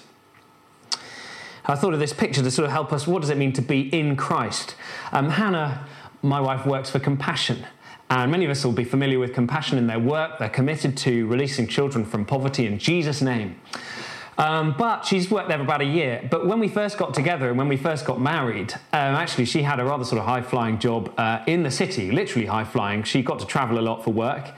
I 1.64 1.76
thought 1.76 1.94
of 1.94 2.00
this 2.00 2.12
picture 2.12 2.42
to 2.42 2.50
sort 2.50 2.66
of 2.66 2.72
help 2.72 2.92
us. 2.92 3.06
What 3.06 3.20
does 3.20 3.30
it 3.30 3.38
mean 3.38 3.52
to 3.52 3.62
be 3.62 3.82
in 3.96 4.16
Christ? 4.16 4.74
Um, 5.12 5.30
Hannah, 5.30 5.86
my 6.22 6.40
wife, 6.40 6.66
works 6.66 6.90
for 6.90 6.98
Compassion. 6.98 7.64
And 8.10 8.30
many 8.30 8.44
of 8.44 8.50
us 8.50 8.64
will 8.64 8.72
be 8.72 8.84
familiar 8.84 9.18
with 9.18 9.32
Compassion 9.32 9.78
in 9.78 9.86
their 9.86 10.00
work. 10.00 10.38
They're 10.38 10.48
committed 10.48 10.96
to 10.98 11.26
releasing 11.28 11.68
children 11.68 12.04
from 12.04 12.24
poverty 12.24 12.66
in 12.66 12.78
Jesus' 12.78 13.22
name. 13.22 13.60
Um, 14.38 14.74
but 14.76 15.04
she's 15.04 15.30
worked 15.30 15.48
there 15.48 15.58
for 15.58 15.64
about 15.64 15.82
a 15.82 15.86
year. 15.86 16.26
But 16.30 16.46
when 16.46 16.58
we 16.58 16.66
first 16.66 16.98
got 16.98 17.14
together 17.14 17.48
and 17.48 17.56
when 17.56 17.68
we 17.68 17.76
first 17.76 18.04
got 18.04 18.20
married, 18.20 18.72
um, 18.92 19.14
actually, 19.14 19.44
she 19.44 19.62
had 19.62 19.78
a 19.78 19.84
rather 19.84 20.04
sort 20.04 20.18
of 20.20 20.26
high 20.26 20.42
flying 20.42 20.78
job 20.78 21.14
uh, 21.16 21.44
in 21.46 21.62
the 21.62 21.70
city, 21.70 22.10
literally 22.10 22.46
high 22.46 22.64
flying. 22.64 23.02
She 23.04 23.22
got 23.22 23.38
to 23.38 23.46
travel 23.46 23.78
a 23.78 23.80
lot 23.80 24.02
for 24.02 24.12
work. 24.12 24.50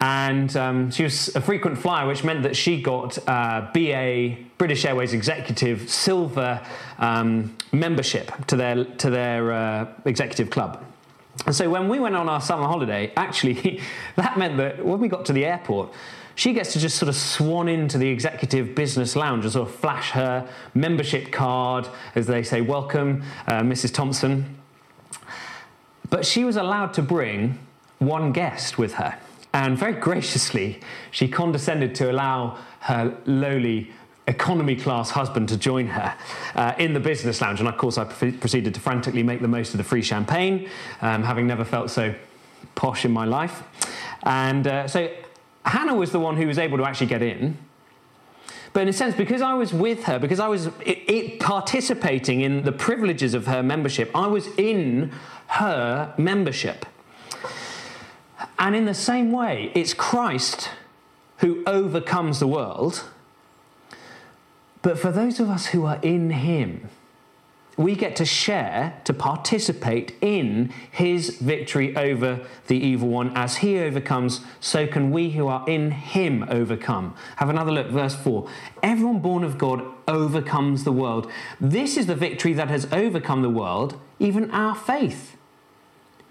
And 0.00 0.56
um, 0.56 0.90
she 0.90 1.02
was 1.02 1.34
a 1.34 1.40
frequent 1.40 1.78
flyer, 1.78 2.06
which 2.06 2.22
meant 2.22 2.44
that 2.44 2.56
she 2.56 2.80
got 2.80 3.18
uh, 3.28 3.68
BA, 3.74 4.36
British 4.56 4.84
Airways 4.84 5.12
Executive 5.12 5.90
Silver 5.90 6.64
um, 6.98 7.56
membership 7.72 8.30
to 8.46 8.56
their, 8.56 8.84
to 8.84 9.10
their 9.10 9.52
uh, 9.52 9.86
executive 10.04 10.50
club. 10.50 10.84
And 11.46 11.54
so 11.54 11.68
when 11.68 11.88
we 11.88 11.98
went 11.98 12.14
on 12.16 12.28
our 12.28 12.40
summer 12.40 12.66
holiday, 12.66 13.12
actually, 13.16 13.80
that 14.16 14.38
meant 14.38 14.56
that 14.58 14.84
when 14.84 15.00
we 15.00 15.08
got 15.08 15.24
to 15.26 15.32
the 15.32 15.44
airport, 15.44 15.92
she 16.34 16.52
gets 16.52 16.72
to 16.74 16.78
just 16.78 16.96
sort 16.96 17.08
of 17.08 17.16
swan 17.16 17.68
into 17.68 17.98
the 17.98 18.08
executive 18.08 18.76
business 18.76 19.16
lounge 19.16 19.44
and 19.44 19.52
sort 19.52 19.68
of 19.68 19.74
flash 19.74 20.10
her 20.12 20.48
membership 20.74 21.32
card 21.32 21.88
as 22.14 22.28
they 22.28 22.44
say, 22.44 22.60
Welcome, 22.60 23.24
uh, 23.48 23.62
Mrs. 23.62 23.92
Thompson. 23.92 24.56
But 26.10 26.24
she 26.24 26.44
was 26.44 26.56
allowed 26.56 26.94
to 26.94 27.02
bring 27.02 27.58
one 27.98 28.30
guest 28.30 28.78
with 28.78 28.94
her. 28.94 29.18
And 29.52 29.78
very 29.78 29.94
graciously, 29.94 30.80
she 31.10 31.28
condescended 31.28 31.94
to 31.96 32.10
allow 32.10 32.58
her 32.80 33.16
lowly 33.26 33.90
economy 34.26 34.76
class 34.76 35.10
husband 35.10 35.48
to 35.48 35.56
join 35.56 35.86
her 35.86 36.14
uh, 36.54 36.74
in 36.78 36.92
the 36.92 37.00
business 37.00 37.40
lounge. 37.40 37.60
And 37.60 37.68
of 37.68 37.76
course, 37.78 37.96
I 37.96 38.04
proceeded 38.04 38.74
to 38.74 38.80
frantically 38.80 39.22
make 39.22 39.40
the 39.40 39.48
most 39.48 39.72
of 39.72 39.78
the 39.78 39.84
free 39.84 40.02
champagne, 40.02 40.68
um, 41.00 41.22
having 41.22 41.46
never 41.46 41.64
felt 41.64 41.90
so 41.90 42.14
posh 42.74 43.04
in 43.04 43.10
my 43.10 43.24
life. 43.24 43.62
And 44.24 44.66
uh, 44.66 44.86
so 44.86 45.10
Hannah 45.64 45.94
was 45.94 46.12
the 46.12 46.20
one 46.20 46.36
who 46.36 46.46
was 46.46 46.58
able 46.58 46.78
to 46.78 46.84
actually 46.84 47.06
get 47.06 47.22
in. 47.22 47.56
But 48.74 48.82
in 48.82 48.88
a 48.88 48.92
sense, 48.92 49.14
because 49.14 49.40
I 49.40 49.54
was 49.54 49.72
with 49.72 50.04
her, 50.04 50.18
because 50.18 50.40
I 50.40 50.48
was 50.48 50.66
it, 50.66 50.98
it, 51.08 51.40
participating 51.40 52.42
in 52.42 52.64
the 52.64 52.72
privileges 52.72 53.32
of 53.32 53.46
her 53.46 53.62
membership, 53.62 54.10
I 54.14 54.26
was 54.26 54.46
in 54.58 55.10
her 55.48 56.14
membership. 56.18 56.84
And 58.58 58.74
in 58.74 58.86
the 58.86 58.94
same 58.94 59.30
way, 59.30 59.70
it's 59.74 59.94
Christ 59.94 60.70
who 61.38 61.62
overcomes 61.66 62.40
the 62.40 62.48
world. 62.48 63.04
But 64.82 64.98
for 64.98 65.12
those 65.12 65.38
of 65.38 65.48
us 65.48 65.66
who 65.66 65.84
are 65.86 66.00
in 66.02 66.30
Him, 66.30 66.88
we 67.78 67.94
get 67.94 68.16
to 68.16 68.24
share, 68.24 69.00
to 69.04 69.14
participate 69.14 70.12
in 70.20 70.72
his 70.90 71.38
victory 71.38 71.96
over 71.96 72.44
the 72.66 72.76
evil 72.76 73.08
one. 73.08 73.34
As 73.36 73.58
he 73.58 73.78
overcomes, 73.78 74.40
so 74.58 74.88
can 74.88 75.12
we 75.12 75.30
who 75.30 75.46
are 75.46 75.64
in 75.68 75.92
him 75.92 76.44
overcome. 76.50 77.14
Have 77.36 77.48
another 77.48 77.70
look, 77.70 77.86
verse 77.86 78.16
4. 78.16 78.48
Everyone 78.82 79.20
born 79.20 79.44
of 79.44 79.58
God 79.58 79.84
overcomes 80.08 80.82
the 80.82 80.92
world. 80.92 81.30
This 81.60 81.96
is 81.96 82.06
the 82.06 82.16
victory 82.16 82.52
that 82.54 82.68
has 82.68 82.92
overcome 82.92 83.42
the 83.42 83.48
world, 83.48 83.98
even 84.18 84.50
our 84.50 84.74
faith. 84.74 85.37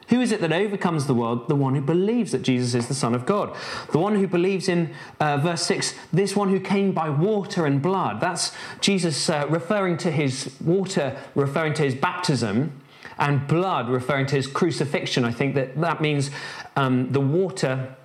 Who 0.10 0.22
is 0.22 0.32
it 0.32 0.40
that 0.42 0.54
overcomes 0.54 1.06
the 1.06 1.14
world? 1.14 1.50
The 1.50 1.56
one 1.56 1.76
who 1.76 1.82
believes 1.82 2.32
that 2.32 2.42
Jesus 2.42 2.74
is 2.74 2.88
the 2.88 2.94
Son 2.94 3.14
of 3.14 3.26
God. 3.26 3.56
The 3.92 4.00
one 4.00 4.16
who 4.16 4.28
believes 4.28 4.70
in 4.70 4.94
uh, 5.20 5.38
verse 5.38 5.64
6, 5.64 5.96
this 6.14 6.36
one 6.36 6.50
who 6.50 6.60
came 6.60 6.94
by 6.94 7.10
water 7.10 7.66
and 7.66 7.82
blood. 7.82 8.22
That's 8.22 8.54
Jesus 8.80 9.30
uh, 9.30 9.46
referring 9.50 9.98
to 9.98 10.12
his 10.12 10.56
water, 10.62 11.18
referring 11.36 11.74
to 11.76 11.84
his 11.84 11.96
baptism, 11.96 12.72
and 13.20 13.48
blood 13.48 13.90
referring 13.90 14.28
to 14.28 14.36
his 14.36 14.48
crucifixion. 14.48 15.26
I 15.26 15.32
think 15.32 15.56
that 15.56 15.80
that 15.82 16.02
means 16.02 16.30
um, 16.76 17.12
the 17.12 17.22
water 17.22 17.96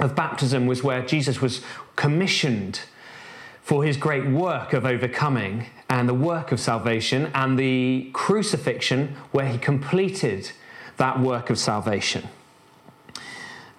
of 0.00 0.14
baptism 0.14 0.66
was 0.66 0.82
where 0.82 1.06
Jesus 1.06 1.40
was 1.40 1.62
commissioned 1.94 2.80
for 3.62 3.82
his 3.82 3.96
great 3.96 4.26
work 4.26 4.72
of 4.72 4.84
overcoming 4.84 5.66
and 5.88 6.08
the 6.08 6.14
work 6.14 6.52
of 6.52 6.60
salvation, 6.60 7.30
and 7.34 7.58
the 7.58 8.10
crucifixion 8.12 9.16
where 9.30 9.48
he 9.48 9.56
completed 9.56 10.50
that 10.96 11.20
work 11.20 11.50
of 11.50 11.58
salvation. 11.58 12.28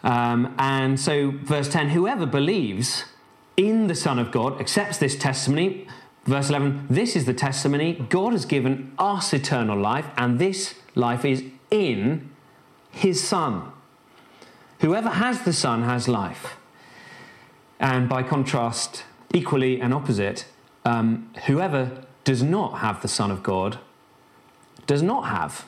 Um, 0.04 0.54
and 0.58 1.00
so, 1.00 1.32
verse 1.32 1.70
10 1.70 1.90
whoever 1.90 2.26
believes 2.26 3.06
in 3.56 3.88
the 3.88 3.96
Son 3.96 4.20
of 4.20 4.32
God 4.32 4.60
accepts 4.62 4.98
this 4.98 5.18
testimony. 5.18 5.88
Verse 6.26 6.50
11 6.50 6.88
this 6.90 7.16
is 7.16 7.26
the 7.26 7.34
testimony 7.34 8.06
God 8.10 8.34
has 8.34 8.46
given 8.46 8.94
us 9.00 9.34
eternal 9.34 9.78
life, 9.78 10.06
and 10.18 10.40
this 10.40 10.76
life 10.96 11.26
is 11.26 11.44
in 11.72 12.30
his 12.92 13.26
Son. 13.26 13.72
Whoever 14.80 15.10
has 15.10 15.42
the 15.42 15.54
Son 15.54 15.84
has 15.84 16.08
life. 16.08 16.58
And 17.80 18.10
by 18.10 18.24
contrast, 18.24 19.04
equally 19.34 19.82
and 19.82 19.94
opposite, 19.94 20.46
um, 20.86 21.30
whoever 21.46 22.04
does 22.24 22.44
not 22.44 22.80
have 22.80 23.02
the 23.02 23.08
Son 23.08 23.32
of 23.32 23.44
God 23.44 23.80
does 24.86 25.02
not 25.02 25.28
have 25.28 25.66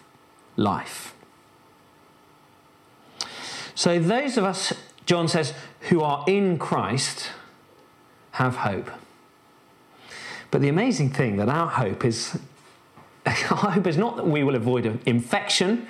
life. 0.55 1.13
So, 3.79 3.97
those 3.97 4.35
of 4.35 4.43
us, 4.43 4.73
John 5.05 5.29
says, 5.29 5.53
who 5.87 6.01
are 6.01 6.25
in 6.27 6.57
Christ 6.57 7.29
have 8.31 8.57
hope. 8.57 8.91
But 10.51 10.59
the 10.59 10.67
amazing 10.67 11.11
thing 11.11 11.37
that 11.37 11.47
our 11.47 11.69
hope 11.69 12.03
is 12.03 12.37
our 13.25 13.31
hope 13.31 13.87
is 13.87 13.97
not 13.97 14.17
that 14.17 14.27
we 14.27 14.43
will 14.43 14.55
avoid 14.55 14.99
infection. 15.05 15.87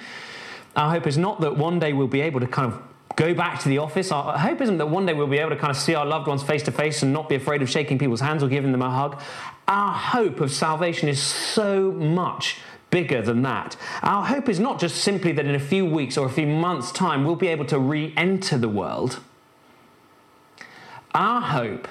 Our 0.76 0.92
hope 0.92 1.08
is 1.08 1.18
not 1.18 1.42
that 1.42 1.58
one 1.58 1.80
day 1.80 1.94
we'll 1.94 2.06
be 2.06 2.22
able 2.22 2.42
to 2.42 2.46
kind 2.46 2.72
of 2.72 2.80
go 3.16 3.34
back 3.34 3.60
to 3.62 3.70
the 3.70 3.80
office. 3.80 4.12
Our 4.12 4.38
hope 4.38 4.62
isn't 4.62 4.78
that 4.78 4.90
one 4.90 5.08
day 5.08 5.16
we'll 5.16 5.26
be 5.26 5.40
able 5.40 5.50
to 5.50 5.56
kind 5.56 5.72
of 5.72 5.78
see 5.78 5.96
our 5.96 6.06
loved 6.06 6.28
ones 6.28 6.44
face 6.44 6.62
to 6.62 6.72
face 6.72 7.02
and 7.02 7.12
not 7.12 7.28
be 7.28 7.34
afraid 7.34 7.64
of 7.64 7.72
shaking 7.72 7.98
people's 7.98 8.22
hands 8.22 8.44
or 8.44 8.50
giving 8.50 8.72
them 8.72 8.84
a 8.84 8.92
hug. 8.92 9.20
Our 9.68 9.94
hope 9.94 10.42
of 10.42 10.52
salvation 10.52 11.10
is 11.10 11.20
so 11.20 11.92
much 11.92 12.60
bigger 12.90 13.22
than 13.22 13.42
that. 13.44 13.76
Our 14.02 14.26
hope 14.26 14.50
is 14.50 14.60
not 14.60 14.80
just 14.80 14.98
simply 14.98 15.32
that 15.34 15.46
in 15.46 15.56
a 15.56 15.60
few 15.60 15.86
weeks 15.86 16.18
or 16.18 16.26
a 16.26 16.32
few 16.32 16.48
months' 16.48 16.92
time 16.92 17.26
we'll 17.26 17.36
be 17.36 17.48
able 17.48 17.66
to 17.66 17.80
re 17.80 18.14
enter 18.18 18.58
the 18.58 18.70
world. 18.70 19.20
Our 21.14 21.42
hope 21.42 21.88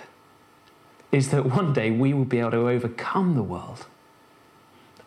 is 1.11 1.31
that 1.31 1.47
one 1.47 1.73
day 1.73 1.91
we 1.91 2.13
will 2.13 2.25
be 2.25 2.39
able 2.39 2.53
to 2.53 2.69
overcome 2.69 3.35
the 3.35 3.43
world. 3.43 3.87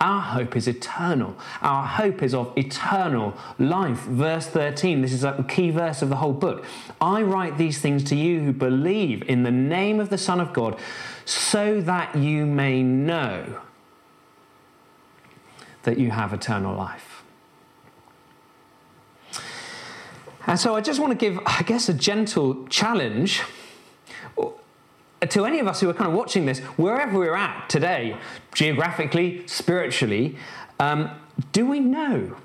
Our 0.02 0.22
hope 0.22 0.56
is 0.58 0.68
eternal. 0.68 1.38
Our 1.62 1.86
hope 1.86 2.24
is 2.24 2.34
of 2.34 2.58
eternal 2.58 3.38
life. 3.60 4.00
Verse 4.00 4.48
13, 4.48 5.02
this 5.02 5.14
is 5.14 5.24
a 5.24 5.46
key 5.48 5.70
verse 5.70 6.02
of 6.02 6.10
the 6.10 6.16
whole 6.16 6.34
book. 6.34 6.66
I 7.00 7.22
write 7.22 7.60
these 7.60 7.80
things 7.80 8.04
to 8.06 8.16
you 8.16 8.40
who 8.40 8.52
believe 8.52 9.22
in 9.30 9.44
the 9.44 9.52
name 9.52 10.00
of 10.00 10.10
the 10.10 10.18
Son 10.18 10.40
of 10.40 10.54
God, 10.54 10.80
so 11.24 11.82
that 11.82 12.16
you 12.16 12.48
may 12.48 12.82
know 12.82 13.62
that 15.84 15.98
you 15.98 16.12
have 16.12 16.34
eternal 16.34 16.76
life. 16.76 17.24
And 20.48 20.60
so 20.60 20.76
I 20.76 20.82
just 20.82 21.00
want 21.00 21.12
to 21.12 21.18
give, 21.18 21.40
I 21.46 21.64
guess, 21.64 21.88
a 21.90 21.94
gentle 21.94 22.68
challenge 22.68 23.42
to 25.30 25.46
any 25.46 25.60
of 25.60 25.68
us 25.68 25.80
who 25.80 25.90
are 25.90 25.94
kind 25.94 26.10
of 26.10 26.16
watching 26.16 26.46
this, 26.46 26.60
wherever 26.78 27.18
we're 27.18 27.36
at 27.36 27.70
today, 27.70 28.18
geographically, 28.54 29.46
spiritually, 29.48 30.36
um, 30.80 31.12
do 31.52 31.66
we 31.66 31.80
know 31.80 32.36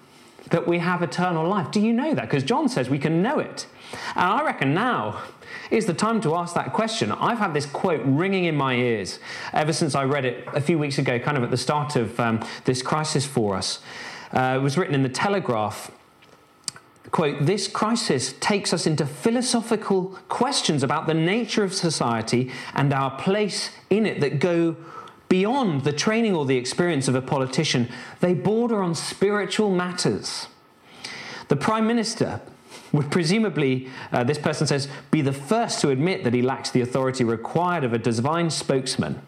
that 0.50 0.66
we 0.66 0.78
have 0.78 1.02
eternal 1.02 1.46
life? 1.48 1.70
Do 1.70 1.80
you 1.80 1.92
know 1.92 2.14
that? 2.14 2.22
Because 2.22 2.42
John 2.42 2.68
says 2.68 2.88
we 2.88 2.98
can 2.98 3.22
know 3.22 3.38
it. 3.38 3.66
And 4.14 4.24
I 4.24 4.44
reckon 4.44 4.74
now 4.74 5.22
is 5.70 5.86
the 5.86 5.94
time 5.94 6.20
to 6.20 6.34
ask 6.34 6.54
that 6.54 6.72
question. 6.72 7.12
I've 7.12 7.38
had 7.38 7.54
this 7.54 7.66
quote 7.66 8.02
ringing 8.04 8.44
in 8.44 8.56
my 8.56 8.74
ears 8.74 9.18
ever 9.52 9.72
since 9.72 9.94
I 9.94 10.04
read 10.04 10.24
it 10.24 10.46
a 10.52 10.60
few 10.60 10.78
weeks 10.78 10.98
ago, 10.98 11.18
kind 11.18 11.36
of 11.36 11.42
at 11.42 11.50
the 11.50 11.56
start 11.56 11.96
of 11.96 12.18
um, 12.20 12.44
this 12.64 12.82
crisis 12.82 13.26
for 13.26 13.56
us. 13.56 13.80
Uh, 14.32 14.56
it 14.58 14.62
was 14.62 14.76
written 14.76 14.94
in 14.94 15.02
the 15.02 15.08
Telegraph. 15.08 15.90
Quote, 17.10 17.46
this 17.46 17.68
crisis 17.68 18.34
takes 18.40 18.72
us 18.72 18.86
into 18.86 19.06
philosophical 19.06 20.18
questions 20.28 20.82
about 20.82 21.06
the 21.06 21.14
nature 21.14 21.62
of 21.62 21.72
society 21.72 22.50
and 22.74 22.92
our 22.92 23.16
place 23.16 23.70
in 23.90 24.06
it 24.06 24.20
that 24.20 24.40
go 24.40 24.76
beyond 25.28 25.84
the 25.84 25.92
training 25.92 26.34
or 26.34 26.44
the 26.46 26.56
experience 26.56 27.08
of 27.08 27.14
a 27.14 27.22
politician. 27.22 27.88
They 28.20 28.34
border 28.34 28.82
on 28.82 28.94
spiritual 28.94 29.70
matters. 29.70 30.48
The 31.48 31.56
Prime 31.56 31.86
Minister 31.86 32.40
would 32.92 33.10
presumably, 33.10 33.88
uh, 34.12 34.24
this 34.24 34.38
person 34.38 34.66
says, 34.66 34.88
be 35.10 35.20
the 35.20 35.32
first 35.32 35.80
to 35.80 35.90
admit 35.90 36.24
that 36.24 36.34
he 36.34 36.42
lacks 36.42 36.70
the 36.70 36.80
authority 36.80 37.24
required 37.24 37.84
of 37.84 37.92
a 37.92 37.98
divine 37.98 38.50
spokesman. 38.50 39.20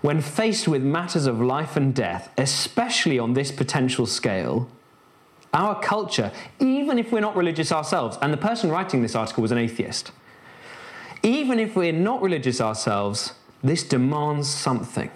When 0.00 0.20
faced 0.20 0.68
with 0.68 0.82
matters 0.82 1.26
of 1.26 1.40
life 1.40 1.76
and 1.76 1.94
death, 1.94 2.30
especially 2.36 3.18
on 3.18 3.32
this 3.32 3.50
potential 3.50 4.06
scale, 4.06 4.68
our 5.54 5.80
culture, 5.80 6.30
even 6.58 6.98
if 6.98 7.10
we're 7.10 7.20
not 7.20 7.36
religious 7.36 7.72
ourselves, 7.72 8.18
and 8.20 8.32
the 8.32 8.36
person 8.38 8.70
writing 8.70 9.02
this 9.02 9.14
article 9.14 9.40
was 9.40 9.52
an 9.52 9.58
atheist, 9.58 10.10
even 11.22 11.58
if 11.58 11.74
we're 11.74 11.92
not 11.92 12.20
religious 12.20 12.60
ourselves, 12.60 13.32
this 13.64 13.82
demands 13.82 14.48
something 14.48 15.10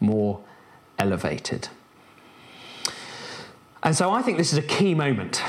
more 0.00 0.40
elevated. 0.98 1.68
And 3.82 3.94
so 3.94 4.10
I 4.10 4.22
think 4.22 4.38
this 4.38 4.52
is 4.52 4.58
a 4.58 4.62
key 4.62 4.94
moment 4.94 5.42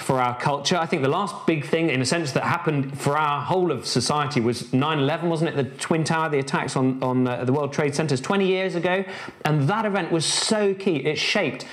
for 0.00 0.18
our 0.18 0.36
culture. 0.38 0.76
I 0.76 0.86
think 0.86 1.02
the 1.02 1.08
last 1.08 1.46
big 1.46 1.66
thing, 1.66 1.90
in 1.90 2.00
a 2.00 2.06
sense, 2.06 2.32
that 2.32 2.44
happened 2.44 2.98
for 2.98 3.16
our 3.16 3.42
whole 3.42 3.70
of 3.70 3.86
society 3.86 4.40
was 4.40 4.72
9 4.72 4.98
11, 4.98 5.28
wasn't 5.28 5.50
it? 5.50 5.56
The 5.56 5.76
Twin 5.76 6.02
Tower, 6.02 6.30
the 6.30 6.38
attacks 6.38 6.74
on, 6.74 7.00
on 7.02 7.28
uh, 7.28 7.44
the 7.44 7.52
World 7.52 7.72
Trade 7.72 7.94
Centers 7.94 8.20
20 8.20 8.46
years 8.46 8.74
ago. 8.74 9.04
And 9.44 9.68
that 9.68 9.84
event 9.84 10.10
was 10.10 10.24
so 10.24 10.74
key. 10.74 10.96
It 10.96 11.18
shaped 11.18 11.66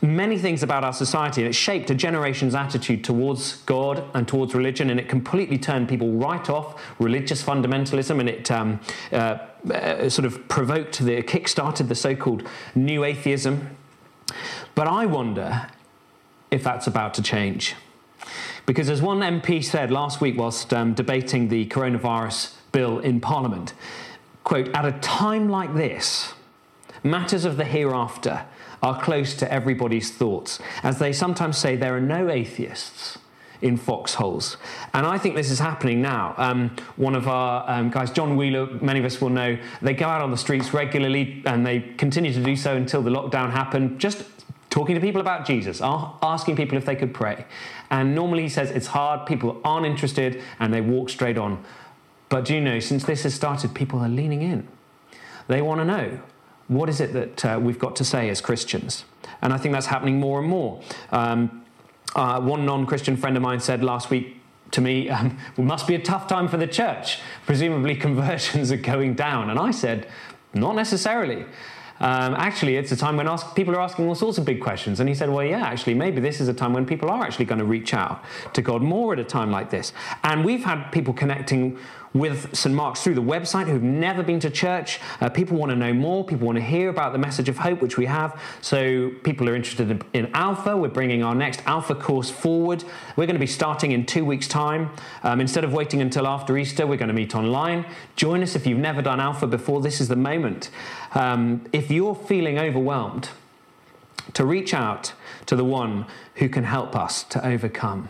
many 0.00 0.38
things 0.38 0.62
about 0.62 0.84
our 0.84 0.92
society 0.92 1.42
and 1.42 1.50
it 1.50 1.54
shaped 1.54 1.90
a 1.90 1.94
generation's 1.94 2.54
attitude 2.54 3.04
towards 3.04 3.56
God 3.62 4.04
and 4.14 4.26
towards 4.26 4.54
religion 4.54 4.90
and 4.90 4.98
it 4.98 5.08
completely 5.08 5.58
turned 5.58 5.88
people 5.88 6.12
right 6.12 6.48
off 6.48 6.80
religious 6.98 7.42
fundamentalism 7.42 8.20
and 8.20 8.28
it 8.28 8.50
um, 8.50 8.80
uh, 9.12 9.38
uh, 9.70 10.08
sort 10.08 10.24
of 10.24 10.48
provoked 10.48 11.00
the 11.00 11.22
kick-started 11.22 11.88
the 11.88 11.94
so-called 11.94 12.48
new 12.74 13.04
atheism 13.04 13.76
but 14.74 14.88
I 14.88 15.06
wonder 15.06 15.68
if 16.50 16.62
that's 16.62 16.86
about 16.86 17.14
to 17.14 17.22
change. 17.22 17.74
Because 18.66 18.88
as 18.88 19.02
one 19.02 19.20
MP 19.20 19.62
said 19.62 19.90
last 19.90 20.20
week 20.20 20.38
whilst 20.38 20.72
um, 20.72 20.94
debating 20.94 21.48
the 21.48 21.66
coronavirus 21.66 22.54
bill 22.70 23.00
in 23.00 23.20
Parliament, 23.20 23.74
quote, 24.44 24.68
at 24.74 24.84
a 24.84 24.92
time 25.00 25.48
like 25.48 25.74
this, 25.74 26.34
matters 27.02 27.44
of 27.44 27.56
the 27.56 27.64
hereafter 27.64 28.44
are 28.82 29.00
close 29.00 29.34
to 29.36 29.52
everybody's 29.52 30.10
thoughts. 30.10 30.58
As 30.82 30.98
they 30.98 31.12
sometimes 31.12 31.56
say, 31.56 31.76
there 31.76 31.96
are 31.96 32.00
no 32.00 32.28
atheists 32.28 33.18
in 33.62 33.76
foxholes. 33.76 34.56
And 34.92 35.06
I 35.06 35.18
think 35.18 35.36
this 35.36 35.50
is 35.50 35.60
happening 35.60 36.02
now. 36.02 36.34
Um, 36.36 36.74
one 36.96 37.14
of 37.14 37.28
our 37.28 37.68
um, 37.70 37.90
guys, 37.90 38.10
John 38.10 38.36
Wheeler, 38.36 38.66
many 38.82 38.98
of 38.98 39.06
us 39.06 39.20
will 39.20 39.30
know, 39.30 39.56
they 39.80 39.94
go 39.94 40.06
out 40.06 40.20
on 40.20 40.32
the 40.32 40.36
streets 40.36 40.74
regularly 40.74 41.42
and 41.46 41.64
they 41.64 41.80
continue 41.80 42.32
to 42.32 42.42
do 42.42 42.56
so 42.56 42.76
until 42.76 43.02
the 43.02 43.10
lockdown 43.10 43.52
happened, 43.52 44.00
just 44.00 44.24
talking 44.68 44.96
to 44.96 45.00
people 45.00 45.20
about 45.20 45.46
Jesus, 45.46 45.80
asking 45.80 46.56
people 46.56 46.76
if 46.76 46.84
they 46.84 46.96
could 46.96 47.14
pray. 47.14 47.44
And 47.90 48.14
normally 48.14 48.42
he 48.42 48.48
says 48.48 48.70
it's 48.70 48.88
hard, 48.88 49.26
people 49.26 49.60
aren't 49.64 49.86
interested, 49.86 50.42
and 50.58 50.74
they 50.74 50.80
walk 50.80 51.08
straight 51.08 51.38
on. 51.38 51.64
But 52.28 52.46
do 52.46 52.54
you 52.54 52.60
know, 52.60 52.80
since 52.80 53.04
this 53.04 53.22
has 53.22 53.34
started, 53.34 53.74
people 53.74 54.00
are 54.00 54.08
leaning 54.08 54.42
in. 54.42 54.66
They 55.46 55.62
want 55.62 55.80
to 55.80 55.84
know 55.84 56.20
what 56.74 56.88
is 56.88 57.00
it 57.00 57.12
that 57.12 57.44
uh, 57.44 57.58
we've 57.60 57.78
got 57.78 57.96
to 57.96 58.04
say 58.04 58.28
as 58.28 58.40
Christians? 58.40 59.04
And 59.40 59.52
I 59.52 59.58
think 59.58 59.74
that's 59.74 59.86
happening 59.86 60.20
more 60.20 60.38
and 60.38 60.48
more. 60.48 60.80
Um, 61.10 61.64
uh, 62.14 62.40
one 62.40 62.64
non 62.66 62.86
Christian 62.86 63.16
friend 63.16 63.36
of 63.36 63.42
mine 63.42 63.60
said 63.60 63.82
last 63.82 64.10
week 64.10 64.36
to 64.72 64.80
me, 64.80 65.08
um, 65.16 65.38
it 65.56 65.62
must 65.62 65.86
be 65.86 65.94
a 65.94 66.02
tough 66.02 66.26
time 66.26 66.48
for 66.48 66.56
the 66.56 66.66
church. 66.66 67.18
Presumably, 67.46 67.96
conversions 67.96 68.72
are 68.72 68.76
going 68.76 69.14
down. 69.14 69.50
And 69.50 69.58
I 69.58 69.70
said, 69.70 70.08
not 70.54 70.74
necessarily. 70.74 71.44
Um, 72.00 72.34
actually, 72.34 72.76
it's 72.76 72.90
a 72.90 72.96
time 72.96 73.16
when 73.16 73.28
ask, 73.28 73.54
people 73.54 73.76
are 73.76 73.80
asking 73.80 74.08
all 74.08 74.16
sorts 74.16 74.36
of 74.36 74.44
big 74.44 74.60
questions. 74.60 74.98
And 74.98 75.08
he 75.08 75.14
said, 75.14 75.30
Well, 75.30 75.44
yeah, 75.44 75.62
actually, 75.62 75.94
maybe 75.94 76.20
this 76.20 76.40
is 76.40 76.48
a 76.48 76.54
time 76.54 76.72
when 76.72 76.84
people 76.84 77.08
are 77.08 77.22
actually 77.22 77.44
going 77.44 77.60
to 77.60 77.64
reach 77.64 77.94
out 77.94 78.24
to 78.54 78.62
God 78.62 78.82
more 78.82 79.12
at 79.12 79.20
a 79.20 79.24
time 79.24 79.52
like 79.52 79.70
this. 79.70 79.92
And 80.24 80.44
we've 80.44 80.64
had 80.64 80.90
people 80.90 81.14
connecting 81.14 81.78
with 82.14 82.54
St. 82.54 82.74
Mark's 82.74 83.02
through 83.02 83.14
the 83.14 83.22
website 83.22 83.66
who've 83.66 83.82
never 83.82 84.22
been 84.22 84.40
to 84.40 84.50
church. 84.50 85.00
Uh, 85.20 85.28
people 85.28 85.56
want 85.56 85.70
to 85.70 85.76
know 85.76 85.92
more. 85.92 86.24
People 86.24 86.46
want 86.46 86.56
to 86.56 86.64
hear 86.64 86.90
about 86.90 87.12
the 87.12 87.18
message 87.18 87.48
of 87.48 87.58
hope, 87.58 87.80
which 87.80 87.96
we 87.96 88.06
have. 88.06 88.38
So 88.60 89.10
people 89.22 89.48
are 89.48 89.54
interested 89.54 89.90
in, 89.90 90.02
in 90.12 90.30
Alpha. 90.34 90.76
We're 90.76 90.88
bringing 90.88 91.22
our 91.22 91.34
next 91.34 91.62
Alpha 91.66 91.94
course 91.94 92.30
forward. 92.30 92.84
We're 93.16 93.26
going 93.26 93.36
to 93.36 93.40
be 93.40 93.46
starting 93.46 93.92
in 93.92 94.04
two 94.04 94.24
weeks' 94.24 94.48
time. 94.48 94.90
Um, 95.22 95.40
instead 95.40 95.64
of 95.64 95.72
waiting 95.72 96.02
until 96.02 96.26
after 96.26 96.56
Easter, 96.58 96.86
we're 96.86 96.98
going 96.98 97.08
to 97.08 97.14
meet 97.14 97.34
online. 97.34 97.86
Join 98.16 98.42
us 98.42 98.54
if 98.54 98.66
you've 98.66 98.78
never 98.78 99.00
done 99.00 99.20
Alpha 99.20 99.46
before. 99.46 99.80
This 99.80 100.00
is 100.00 100.08
the 100.08 100.16
moment. 100.16 100.70
Um, 101.14 101.64
if 101.72 101.90
you're 101.90 102.14
feeling 102.14 102.58
overwhelmed, 102.58 103.30
to 104.34 104.44
reach 104.44 104.72
out 104.72 105.14
to 105.46 105.56
the 105.56 105.64
one 105.64 106.06
who 106.36 106.48
can 106.48 106.64
help 106.64 106.94
us 106.94 107.24
to 107.24 107.44
overcome. 107.44 108.08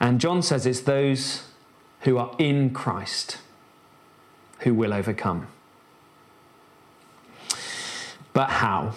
And 0.00 0.20
John 0.20 0.42
says 0.42 0.66
it's 0.66 0.80
those 0.80 1.44
who 2.02 2.18
are 2.18 2.34
in 2.38 2.70
Christ 2.70 3.38
who 4.60 4.74
will 4.74 4.92
overcome. 4.92 5.48
But 8.32 8.50
how? 8.50 8.94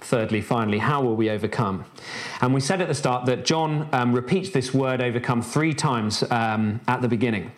Thirdly, 0.00 0.40
finally, 0.40 0.78
how 0.78 1.02
will 1.02 1.16
we 1.16 1.30
overcome? 1.30 1.84
And 2.40 2.52
we 2.52 2.60
said 2.60 2.80
at 2.82 2.88
the 2.88 2.94
start 2.94 3.26
that 3.26 3.44
John 3.44 3.88
um, 3.92 4.12
repeats 4.12 4.50
this 4.50 4.74
word 4.74 5.00
overcome 5.00 5.42
three 5.42 5.72
times 5.72 6.22
um, 6.30 6.80
at 6.86 7.00
the 7.00 7.08
beginning. 7.08 7.52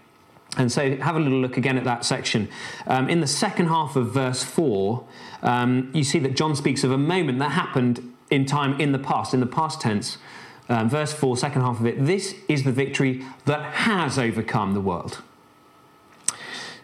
And 0.56 0.70
so 0.70 0.96
have 0.96 1.16
a 1.16 1.18
little 1.18 1.40
look 1.40 1.56
again 1.56 1.76
at 1.76 1.84
that 1.84 2.04
section. 2.04 2.48
Um, 2.86 3.08
in 3.08 3.20
the 3.20 3.26
second 3.26 3.66
half 3.66 3.96
of 3.96 4.12
verse 4.12 4.44
4, 4.44 5.04
um, 5.42 5.90
you 5.92 6.04
see 6.04 6.20
that 6.20 6.36
John 6.36 6.54
speaks 6.54 6.84
of 6.84 6.92
a 6.92 6.98
moment 6.98 7.40
that 7.40 7.50
happened 7.50 8.14
in 8.30 8.46
time 8.46 8.80
in 8.80 8.92
the 8.92 8.98
past, 8.98 9.34
in 9.34 9.40
the 9.40 9.46
past 9.46 9.80
tense, 9.80 10.18
um, 10.68 10.88
verse 10.88 11.12
4, 11.12 11.36
second 11.36 11.62
half 11.62 11.80
of 11.80 11.86
it, 11.86 12.04
this 12.04 12.34
is 12.48 12.64
the 12.64 12.72
victory 12.72 13.24
that 13.44 13.62
has 13.74 14.18
overcome 14.18 14.72
the 14.72 14.80
world. 14.80 15.22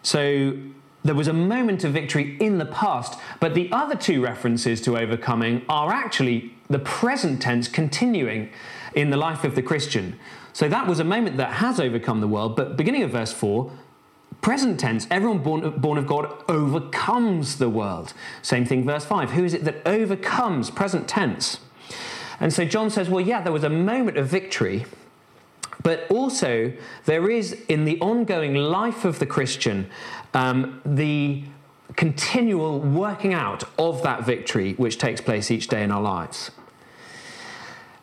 So 0.03 0.57
there 1.03 1.15
was 1.15 1.27
a 1.27 1.33
moment 1.33 1.83
of 1.83 1.93
victory 1.93 2.37
in 2.39 2.59
the 2.59 2.65
past, 2.65 3.19
but 3.39 3.55
the 3.55 3.71
other 3.71 3.95
two 3.95 4.21
references 4.21 4.81
to 4.81 4.97
overcoming 4.97 5.63
are 5.67 5.91
actually 5.91 6.53
the 6.69 6.79
present 6.79 7.41
tense 7.41 7.67
continuing 7.67 8.49
in 8.93 9.09
the 9.09 9.17
life 9.17 9.43
of 9.43 9.55
the 9.55 9.63
Christian. 9.63 10.17
So 10.53 10.67
that 10.69 10.85
was 10.85 10.99
a 10.99 11.03
moment 11.03 11.37
that 11.37 11.53
has 11.53 11.79
overcome 11.79 12.21
the 12.21 12.27
world, 12.27 12.55
but 12.55 12.77
beginning 12.77 13.03
of 13.03 13.11
verse 13.11 13.33
4, 13.33 13.71
present 14.41 14.79
tense, 14.79 15.07
everyone 15.09 15.39
born, 15.39 15.79
born 15.79 15.97
of 15.97 16.05
God 16.05 16.43
overcomes 16.49 17.57
the 17.57 17.69
world. 17.69 18.13
Same 18.41 18.65
thing, 18.65 18.85
verse 18.85 19.05
5. 19.05 19.31
Who 19.31 19.43
is 19.43 19.53
it 19.53 19.63
that 19.63 19.81
overcomes? 19.87 20.69
Present 20.69 21.07
tense. 21.07 21.59
And 22.41 22.51
so 22.51 22.65
John 22.65 22.89
says, 22.89 23.07
well, 23.07 23.21
yeah, 23.23 23.41
there 23.41 23.53
was 23.53 23.63
a 23.63 23.69
moment 23.69 24.17
of 24.17 24.27
victory, 24.27 24.85
but 25.83 26.09
also 26.09 26.73
there 27.05 27.29
is 27.29 27.53
in 27.69 27.85
the 27.85 27.99
ongoing 28.01 28.55
life 28.55 29.05
of 29.05 29.19
the 29.19 29.27
Christian 29.27 29.89
um, 30.33 30.81
the 30.83 31.43
continual 31.95 32.79
working 32.79 33.33
out 33.33 33.63
of 33.77 34.01
that 34.01 34.25
victory 34.25 34.73
which 34.73 34.97
takes 34.97 35.21
place 35.21 35.51
each 35.51 35.67
day 35.67 35.83
in 35.83 35.91
our 35.91 36.01
lives. 36.01 36.49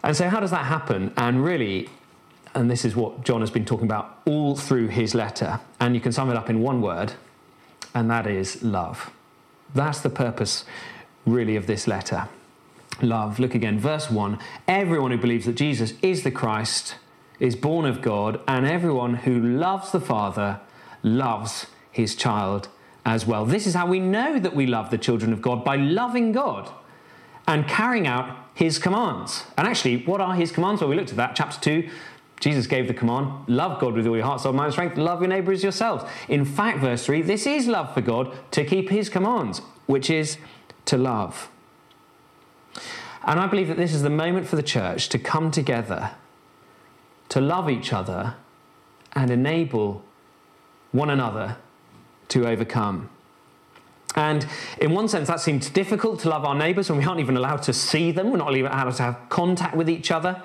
And 0.05 0.17
so, 0.17 0.29
how 0.29 0.39
does 0.39 0.53
that 0.53 0.67
happen? 0.67 1.13
And 1.17 1.45
really, 1.45 1.89
and 2.55 2.71
this 2.71 2.85
is 2.85 2.95
what 2.95 3.25
John 3.25 3.41
has 3.41 3.51
been 3.51 3.65
talking 3.65 3.87
about 3.87 4.21
all 4.25 4.55
through 4.55 4.89
his 4.89 5.15
letter, 5.15 5.59
and 5.81 5.97
you 5.97 6.01
can 6.01 6.13
sum 6.13 6.31
it 6.31 6.37
up 6.37 6.49
in 6.49 6.61
one 6.61 6.81
word, 6.81 7.15
and 7.93 8.09
that 8.09 8.27
is 8.27 8.63
love. 8.63 9.11
That's 9.75 10.01
the 10.01 10.11
purpose, 10.11 10.65
really, 11.27 11.57
of 11.57 11.67
this 11.67 11.89
letter 11.89 12.29
love. 13.03 13.39
Look 13.39 13.55
again, 13.55 13.79
verse 13.79 14.11
1 14.11 14.39
Everyone 14.67 15.11
who 15.11 15.19
believes 15.19 15.47
that 15.47 15.55
Jesus 15.55 15.95
is 16.03 16.23
the 16.23 16.31
Christ 16.31 16.97
is 17.41 17.55
born 17.55 17.87
of 17.87 18.03
God, 18.03 18.41
and 18.49 18.67
everyone 18.67 19.15
who 19.15 19.41
loves 19.41 19.93
the 19.93 20.01
Father 20.01 20.61
loves 21.03 21.67
his 21.91 22.15
child 22.17 22.69
as 23.05 23.27
well. 23.27 23.45
This 23.45 23.67
is 23.67 23.75
how 23.75 23.87
we 23.87 24.01
know 24.01 24.39
that 24.39 24.55
we 24.55 24.67
love 24.67 24.91
the 24.91 24.99
children 24.99 25.33
of 25.33 25.41
God 25.41 25.65
by 25.65 25.77
loving 25.77 26.33
God 26.33 26.71
and 27.47 27.67
carrying 27.67 28.07
out 28.07 28.37
his 28.55 28.79
commands. 28.79 29.45
And 29.57 29.67
actually, 29.67 30.05
what 30.05 30.21
are 30.21 30.35
his 30.35 30.53
commands? 30.53 30.81
Well, 30.81 30.91
we 30.91 30.97
looked 30.97 31.11
at 31.11 31.17
that, 31.17 31.37
chapter 31.37 31.61
2. 31.61 31.89
Jesus 32.41 32.67
gave 32.67 32.87
the 32.87 32.95
command 32.95 33.49
love 33.49 33.81
God 33.81 33.95
with 33.95 34.07
all 34.07 34.17
your 34.17 34.25
heart, 34.25 34.41
soul, 34.41 34.53
mind, 34.53 34.73
strength, 34.73 34.97
love 34.97 35.21
your 35.21 35.29
neighbor 35.29 35.53
as 35.53 35.63
yourselves. 35.63 36.05
In 36.29 36.45
fact, 36.45 36.79
verse 36.79 37.05
3, 37.05 37.23
this 37.23 37.47
is 37.47 37.67
love 37.67 37.93
for 37.95 38.01
God 38.01 38.37
to 38.53 38.65
keep 38.65 38.91
his 38.91 39.09
commands, 39.09 39.61
which 39.87 40.11
is 40.11 40.39
to 40.85 40.97
love. 40.97 41.51
And 43.25 43.41
I 43.41 43.47
believe 43.47 43.69
that 43.69 43.77
this 43.77 43.95
is 43.95 44.03
the 44.03 44.11
moment 44.11 44.47
for 44.47 44.57
the 44.57 44.63
church 44.63 45.09
to 45.11 45.19
come 45.19 45.51
together, 45.51 46.13
to 47.31 47.41
love 47.41 47.69
each 47.69 47.93
other, 47.93 48.35
and 49.13 49.31
enable 49.31 50.05
one 50.93 51.11
another 51.11 51.57
to 52.29 52.47
overcome. 52.47 53.11
And 54.15 54.47
in 54.81 54.93
one 54.93 55.09
sense, 55.09 55.29
that 55.29 55.41
seems 55.41 55.71
difficult 55.71 56.21
to 56.21 56.29
love 56.29 56.45
our 56.45 56.55
neighbours 56.55 56.91
when 56.91 56.99
we 56.99 57.05
aren't 57.05 57.21
even 57.21 57.37
allowed 57.37 57.63
to 57.65 57.73
see 57.73 58.11
them, 58.11 58.31
we're 58.31 58.39
not 58.39 58.57
even 58.57 58.73
allowed 58.73 58.95
to 58.95 59.03
have 59.03 59.29
contact 59.29 59.77
with 59.77 59.89
each 59.89 60.11
other 60.11 60.43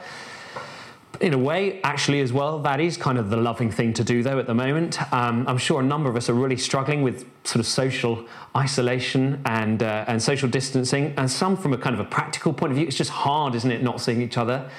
in 1.22 1.34
a 1.34 1.38
way, 1.38 1.80
actually, 1.84 2.22
as 2.22 2.34
well, 2.34 2.60
that 2.60 2.80
is 2.80 2.98
kind 2.98 3.18
of 3.18 3.30
the 3.30 3.38
loving 3.38 3.72
thing 3.72 3.94
to 3.94 4.04
do, 4.04 4.24
though, 4.24 4.40
at 4.40 4.48
the 4.48 4.54
moment. 4.54 5.02
Um, 5.14 5.48
I'm 5.48 5.58
sure 5.58 5.80
a 5.80 5.84
number 5.84 6.10
of 6.10 6.16
us 6.16 6.30
are 6.30 6.34
really 6.34 6.58
struggling 6.58 7.04
with 7.04 7.26
sort 7.44 7.60
of 7.60 7.68
social 7.68 8.26
isolation 8.58 9.42
and, 9.46 9.84
uh, 9.84 10.06
and 10.08 10.22
social 10.22 10.50
distancing, 10.50 11.14
and 11.18 11.30
some 11.30 11.56
from 11.56 11.74
a 11.74 11.78
kind 11.78 11.94
of 11.94 12.00
a 12.00 12.10
practical 12.10 12.52
point 12.52 12.72
of 12.72 12.78
view. 12.78 12.88
It's 12.88 12.98
just 12.98 13.12
hard, 13.12 13.54
isn't 13.56 13.72
it, 13.72 13.84
not 13.84 14.02
seeing 14.02 14.22
each 14.22 14.38
other? 14.38 14.70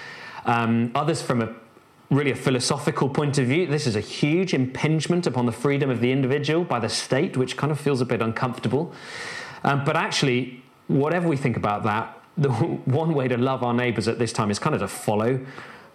Um, 0.45 0.91
others 0.95 1.23
from 1.23 1.41
a 1.41 1.55
really 2.11 2.33
a 2.33 2.37
philosophical 2.37 3.09
point 3.09 3.39
of 3.39 3.47
view. 3.47 3.67
This 3.67 3.87
is 3.87 3.97
a 3.97 4.01
huge 4.01 4.55
impingement 4.55 5.27
upon 5.27 5.47
the 5.47 5.53
freedom 5.53 5.89
of 5.89 6.01
the 6.01 6.13
individual 6.13 6.65
by 6.65 6.81
the 6.81 6.89
state, 6.89 7.37
which 7.37 7.57
kind 7.57 7.73
of 7.73 7.81
feels 7.81 8.01
a 8.01 8.05
bit 8.05 8.21
uncomfortable. 8.21 8.93
Um, 9.63 9.85
but 9.85 9.97
actually, 9.97 10.63
whatever 10.89 11.29
we 11.29 11.37
think 11.37 11.57
about 11.57 11.85
that, 11.85 12.21
the 12.37 12.51
one 12.51 13.15
way 13.15 13.29
to 13.29 13.37
love 13.37 13.63
our 13.63 13.73
neighbours 13.73 14.09
at 14.09 14.19
this 14.19 14.33
time 14.33 14.51
is 14.51 14.59
kind 14.59 14.75
of 14.75 14.81
to 14.81 14.89
follow 14.89 15.39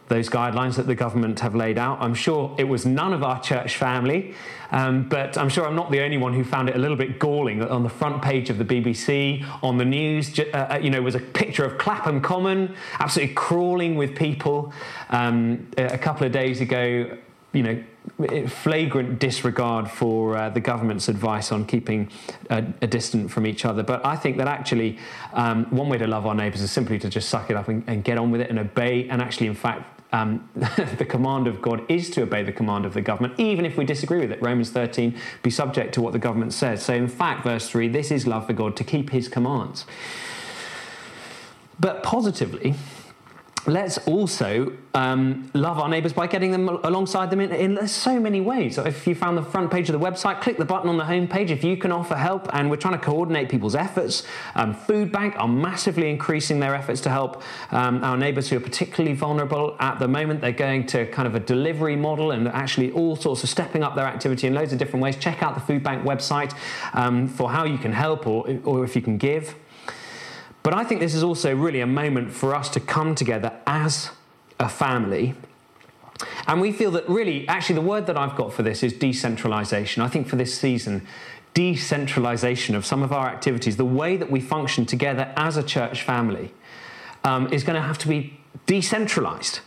those 0.09 0.27
guidelines 0.27 0.75
that 0.75 0.87
the 0.87 0.95
government 0.95 1.39
have 1.39 1.55
laid 1.55 1.77
out. 1.77 1.99
I'm 2.01 2.13
sure 2.13 2.53
it 2.57 2.65
was 2.65 2.85
none 2.85 3.13
of 3.13 3.23
our 3.23 3.39
church 3.39 3.77
family, 3.77 4.33
um, 4.71 5.07
but 5.07 5.37
I'm 5.37 5.49
sure 5.49 5.65
I'm 5.65 5.75
not 5.75 5.91
the 5.91 6.01
only 6.01 6.17
one 6.17 6.33
who 6.33 6.43
found 6.43 6.67
it 6.67 6.75
a 6.75 6.79
little 6.79 6.97
bit 6.97 7.19
galling 7.19 7.59
that 7.59 7.69
on 7.69 7.83
the 7.83 7.89
front 7.89 8.21
page 8.21 8.49
of 8.49 8.57
the 8.57 8.65
BBC, 8.65 9.45
on 9.63 9.77
the 9.77 9.85
news, 9.85 10.37
uh, 10.39 10.43
uh, 10.43 10.79
you 10.81 10.89
know, 10.89 11.01
was 11.01 11.15
a 11.15 11.19
picture 11.19 11.63
of 11.63 11.77
Clapham 11.77 12.21
Common 12.21 12.75
absolutely 12.99 13.35
crawling 13.35 13.95
with 13.95 14.15
people. 14.15 14.73
Um, 15.11 15.67
a 15.77 15.97
couple 15.97 16.25
of 16.25 16.33
days 16.33 16.59
ago, 16.59 17.17
you 17.53 17.63
know, 17.63 17.83
flagrant 18.47 19.19
disregard 19.19 19.89
for 19.89 20.35
uh, 20.35 20.49
the 20.49 20.59
government's 20.59 21.07
advice 21.07 21.51
on 21.51 21.65
keeping 21.65 22.09
a, 22.49 22.61
distant 22.61 23.31
from 23.31 23.45
each 23.45 23.65
other. 23.65 23.83
But 23.83 24.05
I 24.05 24.15
think 24.15 24.37
that 24.37 24.47
actually, 24.47 24.97
um, 25.33 25.65
one 25.65 25.89
way 25.89 25.97
to 25.97 26.07
love 26.07 26.25
our 26.25 26.35
neighbours 26.35 26.61
is 26.61 26.71
simply 26.71 26.99
to 26.99 27.09
just 27.09 27.29
suck 27.29 27.49
it 27.49 27.55
up 27.55 27.67
and, 27.67 27.83
and 27.87 28.03
get 28.03 28.17
on 28.17 28.31
with 28.31 28.41
it 28.41 28.49
and 28.49 28.59
obey, 28.59 29.07
and 29.09 29.21
actually, 29.21 29.47
in 29.47 29.55
fact, 29.55 29.98
um, 30.11 30.49
the 30.97 31.05
command 31.07 31.47
of 31.47 31.61
God 31.61 31.83
is 31.89 32.09
to 32.11 32.23
obey 32.23 32.43
the 32.43 32.51
command 32.51 32.85
of 32.85 32.93
the 32.93 33.01
government, 33.01 33.39
even 33.39 33.65
if 33.65 33.77
we 33.77 33.85
disagree 33.85 34.19
with 34.19 34.31
it. 34.31 34.41
Romans 34.41 34.71
13, 34.71 35.15
be 35.43 35.49
subject 35.49 35.93
to 35.93 36.01
what 36.01 36.13
the 36.13 36.19
government 36.19 36.53
says. 36.53 36.83
So, 36.83 36.93
in 36.93 37.07
fact, 37.07 37.43
verse 37.43 37.69
3, 37.69 37.87
this 37.89 38.11
is 38.11 38.25
love 38.25 38.47
for 38.47 38.53
God 38.53 38.75
to 38.77 38.83
keep 38.83 39.11
his 39.11 39.27
commands. 39.27 39.85
But 41.79 42.03
positively, 42.03 42.75
let's 43.67 43.97
also 43.99 44.73
um, 44.93 45.49
love 45.53 45.77
our 45.79 45.89
neighbours 45.89 46.13
by 46.13 46.27
getting 46.27 46.51
them 46.51 46.67
alongside 46.67 47.29
them 47.29 47.39
in, 47.39 47.51
in, 47.51 47.87
so 47.87 48.19
many 48.19 48.41
ways. 48.41 48.75
So 48.75 48.83
if 48.83 49.05
you 49.07 49.15
found 49.15 49.37
the 49.37 49.43
front 49.43 49.71
page 49.71 49.89
of 49.89 49.99
the 49.99 50.05
website, 50.05 50.41
click 50.41 50.57
the 50.57 50.65
button 50.65 50.89
on 50.89 50.97
the 50.97 51.03
homepage. 51.03 51.49
If 51.49 51.63
you 51.63 51.77
can 51.77 51.91
offer 51.91 52.15
help, 52.15 52.47
and 52.53 52.69
we're 52.69 52.77
trying 52.77 52.99
to 52.99 53.03
coordinate 53.03 53.49
people's 53.49 53.75
efforts. 53.75 54.23
Um, 54.55 54.73
Food 54.73 55.11
Bank 55.11 55.35
are 55.37 55.47
massively 55.47 56.09
increasing 56.09 56.59
their 56.59 56.75
efforts 56.75 57.01
to 57.01 57.09
help 57.09 57.43
um, 57.71 58.03
our 58.03 58.17
neighbours 58.17 58.49
who 58.49 58.57
are 58.57 58.61
particularly 58.61 59.15
vulnerable 59.15 59.75
at 59.79 59.99
the 59.99 60.07
moment. 60.07 60.41
They're 60.41 60.51
going 60.51 60.85
to 60.87 61.05
kind 61.07 61.27
of 61.27 61.35
a 61.35 61.39
delivery 61.39 61.95
model 61.95 62.31
and 62.31 62.47
actually 62.47 62.91
all 62.91 63.15
sorts 63.15 63.43
of 63.43 63.49
stepping 63.49 63.83
up 63.83 63.95
their 63.95 64.05
activity 64.05 64.47
in 64.47 64.53
loads 64.53 64.73
of 64.73 64.79
different 64.79 65.03
ways. 65.03 65.15
Check 65.17 65.43
out 65.43 65.55
the 65.55 65.61
Food 65.61 65.83
Bank 65.83 66.03
website 66.03 66.53
um, 66.93 67.27
for 67.27 67.51
how 67.51 67.65
you 67.65 67.77
can 67.77 67.93
help 67.93 68.27
or, 68.27 68.47
or 68.63 68.83
if 68.83 68.95
you 68.95 69.01
can 69.01 69.17
give. 69.17 69.55
But 70.63 70.73
I 70.73 70.83
think 70.83 70.99
this 70.99 71.15
is 71.15 71.23
also 71.23 71.55
really 71.55 71.81
a 71.81 71.87
moment 71.87 72.31
for 72.33 72.53
us 72.53 72.69
to 72.69 72.79
come 72.79 73.15
together 73.15 73.53
as 73.65 74.11
a 74.59 74.69
family. 74.69 75.35
And 76.47 76.59
we 76.59 76.71
feel 76.71 76.91
that 76.91 77.07
really, 77.07 77.47
actually, 77.47 77.75
the 77.75 77.81
word 77.81 78.07
that 78.07 78.17
I've 78.17 78.35
got 78.35 78.51
for 78.53 78.61
this 78.63 78.83
is 78.83 78.93
decentralization. 78.93 80.01
I 80.01 80.09
think 80.09 80.27
for 80.27 80.35
this 80.35 80.57
season, 80.57 81.07
decentralization 81.53 82.75
of 82.75 82.85
some 82.85 83.03
of 83.03 83.13
our 83.13 83.27
activities, 83.27 83.77
the 83.77 83.85
way 83.85 84.17
that 84.17 84.29
we 84.29 84.41
function 84.41 84.85
together 84.85 85.33
as 85.37 85.55
a 85.55 85.63
church 85.63 86.03
family, 86.03 86.53
um, 87.23 87.51
is 87.53 87.63
going 87.63 87.75
to 87.75 87.81
have 87.81 87.97
to 87.99 88.07
be 88.07 88.39
decentralized. 88.65 89.61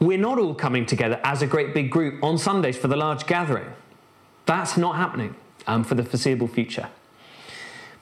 We're 0.00 0.18
not 0.18 0.38
all 0.38 0.54
coming 0.54 0.86
together 0.86 1.20
as 1.24 1.42
a 1.42 1.46
great 1.46 1.72
big 1.72 1.90
group 1.90 2.22
on 2.22 2.38
Sundays 2.38 2.76
for 2.76 2.88
the 2.88 2.96
large 2.96 3.26
gathering. 3.26 3.68
That's 4.44 4.76
not 4.76 4.96
happening 4.96 5.34
um, 5.66 5.84
for 5.84 5.94
the 5.94 6.04
foreseeable 6.04 6.48
future. 6.48 6.88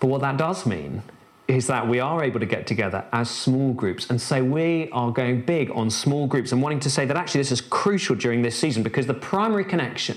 But 0.00 0.08
what 0.08 0.20
that 0.20 0.36
does 0.36 0.66
mean 0.66 1.02
is 1.46 1.66
that 1.66 1.86
we 1.86 2.00
are 2.00 2.24
able 2.24 2.40
to 2.40 2.46
get 2.46 2.66
together 2.66 3.04
as 3.12 3.30
small 3.30 3.72
groups. 3.74 4.08
And 4.08 4.20
so 4.20 4.42
we 4.42 4.88
are 4.92 5.10
going 5.10 5.42
big 5.42 5.70
on 5.72 5.90
small 5.90 6.26
groups 6.26 6.52
and 6.52 6.62
wanting 6.62 6.80
to 6.80 6.90
say 6.90 7.04
that 7.04 7.16
actually 7.16 7.40
this 7.40 7.52
is 7.52 7.60
crucial 7.60 8.16
during 8.16 8.40
this 8.42 8.58
season 8.58 8.82
because 8.82 9.06
the 9.06 9.14
primary 9.14 9.64
connection 9.64 10.16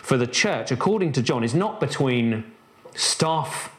for 0.00 0.16
the 0.16 0.26
church, 0.26 0.70
according 0.70 1.12
to 1.12 1.22
John, 1.22 1.44
is 1.44 1.54
not 1.54 1.78
between 1.78 2.44
staff 2.94 3.74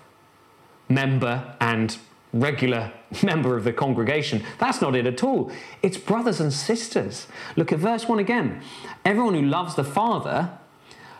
member 0.87 1.55
and 1.59 1.97
regular 2.31 2.91
member 3.23 3.57
of 3.57 3.63
the 3.63 3.73
congregation. 3.73 4.43
That's 4.59 4.81
not 4.81 4.95
it 4.95 5.07
at 5.07 5.23
all. 5.23 5.51
It's 5.81 5.97
brothers 5.97 6.39
and 6.39 6.53
sisters. 6.53 7.27
Look 7.55 7.71
at 7.71 7.79
verse 7.79 8.07
1 8.07 8.19
again. 8.19 8.61
Everyone 9.03 9.33
who 9.33 9.41
loves 9.41 9.75
the 9.75 9.83
Father 9.83 10.51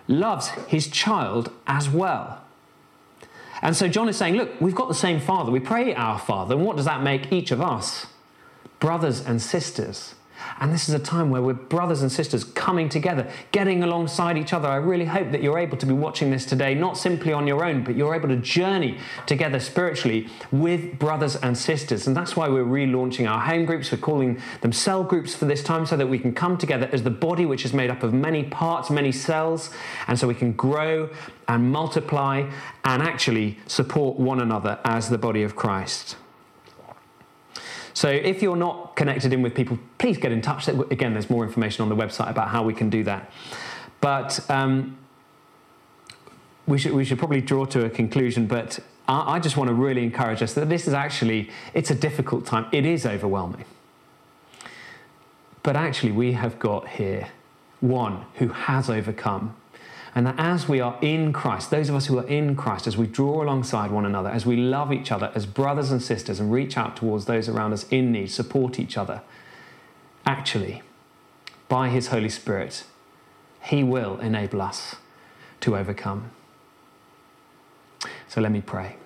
loves 0.08 0.50
his 0.68 0.88
child 0.88 1.52
as 1.66 1.90
well. 1.90 2.43
And 3.64 3.78
so 3.78 3.88
John 3.88 4.10
is 4.10 4.18
saying, 4.18 4.36
look, 4.36 4.60
we've 4.60 4.76
got 4.76 4.90
the 4.90 4.94
same 4.94 5.22
Father. 5.22 5.50
We 5.50 5.62
pray 5.62 5.96
our 5.96 6.20
Father. 6.20 6.56
And 6.56 6.66
what 6.66 6.76
does 6.76 6.86
that 6.86 7.02
make 7.02 7.32
each 7.32 7.50
of 7.50 7.62
us? 7.62 8.08
Brothers 8.80 9.26
and 9.26 9.42
sisters. 9.42 10.16
And 10.60 10.72
this 10.72 10.88
is 10.88 10.96
a 10.96 11.00
time 11.00 11.30
where 11.30 11.42
we're 11.42 11.54
brothers 11.54 12.02
and 12.02 12.12
sisters 12.12 12.44
coming 12.44 12.90
together, 12.90 13.30
getting 13.52 13.84
alongside 13.84 14.38
each 14.38 14.54
other. 14.54 14.68
I 14.68 14.78
really 14.78 15.06
hope 15.06 15.32
that 15.32 15.44
you're 15.44 15.58
able 15.58 15.78
to 15.78 15.86
be 15.86 15.94
watching 15.94 16.32
this 16.32 16.46
today, 16.46 16.74
not 16.74 16.98
simply 16.98 17.34
on 17.34 17.48
your 17.48 17.66
own, 17.66 17.84
but 17.84 17.96
you're 17.96 18.16
able 18.16 18.30
to 18.30 18.38
journey 18.38 18.98
together 19.26 19.60
spiritually 19.60 20.28
with 20.52 21.00
brothers 21.00 21.36
and 21.36 21.58
sisters. 21.58 22.08
And 22.08 22.16
that's 22.16 22.36
why 22.36 22.48
we're 22.48 22.64
relaunching 22.64 23.30
our 23.30 23.40
home 23.40 23.66
groups. 23.66 23.92
We're 23.92 23.98
calling 23.98 24.42
them 24.62 24.72
cell 24.72 25.04
groups 25.04 25.36
for 25.36 25.46
this 25.46 25.64
time 25.64 25.86
so 25.86 25.98
that 25.98 26.08
we 26.08 26.20
can 26.20 26.34
come 26.34 26.58
together 26.58 26.90
as 26.92 27.04
the 27.04 27.10
body, 27.10 27.46
which 27.46 27.66
is 27.66 27.74
made 27.74 27.90
up 27.90 28.04
of 28.04 28.14
many 28.14 28.44
parts, 28.44 28.90
many 28.90 29.12
cells, 29.12 29.70
and 30.08 30.18
so 30.18 30.28
we 30.28 30.36
can 30.36 30.54
grow 30.54 31.10
and 31.48 31.72
multiply 31.72 32.50
and 32.86 33.02
actually 33.02 33.58
support 33.68 34.18
one 34.18 34.40
another 34.40 34.80
as 34.84 35.10
the 35.10 35.18
body 35.18 35.44
of 35.44 35.56
Christ. 35.56 36.16
So 37.94 38.10
if 38.10 38.42
you're 38.42 38.56
not 38.56 38.96
connected 38.96 39.34
in 39.34 39.42
with 39.42 39.54
people, 39.54 39.78
please 40.00 40.18
get 40.18 40.32
in 40.32 40.42
touch. 40.42 40.68
Again, 40.68 41.14
there's 41.14 41.30
more 41.30 41.46
information 41.46 41.84
on 41.84 41.90
the 41.90 41.96
website 41.96 42.30
about 42.30 42.50
how 42.50 42.64
we 42.64 42.74
can 42.74 42.90
do 42.90 43.04
that. 43.04 43.32
But 44.02 44.50
um, 44.50 44.98
we 46.68 46.78
should 46.78 46.94
we 46.94 47.06
should 47.06 47.20
probably 47.20 47.42
draw 47.42 47.66
to 47.66 47.86
a 47.86 47.90
conclusion. 47.90 48.48
But 48.48 48.80
I, 49.08 49.36
I 49.36 49.40
just 49.40 49.58
want 49.58 49.68
to 49.68 49.74
really 49.74 50.04
encourage 50.04 50.42
us 50.42 50.54
that 50.56 50.70
this 50.70 50.88
is 50.88 50.94
actually 50.94 51.50
it's 51.74 51.92
a 51.92 51.96
difficult 51.96 52.46
time. 52.46 52.66
It 52.72 52.86
is 52.86 53.06
overwhelming. 53.06 53.66
But 55.62 55.76
actually, 55.76 56.12
we 56.12 56.34
have 56.34 56.60
got 56.60 56.90
here 56.90 57.30
one 57.80 58.26
who 58.36 58.50
has 58.50 58.90
overcome 58.90 59.56
and 60.16 60.28
that 60.28 60.36
as 60.38 60.70
we 60.70 60.80
are 60.80 60.98
in 61.02 61.34
Christ, 61.34 61.72
those 61.72 61.90
of 61.90 61.96
us 61.96 62.06
who 62.06 62.20
are 62.20 62.28
in 62.28 62.56
Christ, 62.56 62.86
as 62.86 62.96
we 62.96 63.08
draw 63.08 63.44
alongside 63.44 63.90
one 63.90 64.06
another, 64.06 64.30
as 64.30 64.46
we 64.46 64.56
love 64.56 64.94
each 64.94 65.12
other 65.12 65.32
as 65.34 65.46
brothers 65.46 65.92
and 65.92 66.02
sisters 66.02 66.40
and 66.40 66.52
reach 66.52 66.78
out 66.78 66.96
towards 66.96 67.26
those 67.26 67.50
around 67.50 67.74
us 67.74 67.88
in 67.90 68.12
need, 68.12 68.30
support 68.30 68.80
each 68.80 68.96
other, 68.96 69.22
actually, 70.26 70.84
by 71.68 71.90
His 71.90 72.08
Holy 72.08 72.30
Spirit, 72.30 72.84
He 73.64 73.84
will 73.84 74.20
enable 74.20 74.62
us 74.62 74.98
to 75.62 75.76
overcome. 75.76 76.30
So 78.28 78.40
let 78.42 78.52
me 78.52 78.62
pray. 78.62 78.98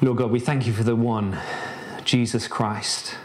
Lord 0.00 0.18
God, 0.18 0.30
we 0.30 0.40
thank 0.40 0.66
you 0.66 0.72
for 0.72 0.84
the 0.84 0.96
one, 0.96 1.38
Jesus 2.04 2.48
Christ, 2.48 3.16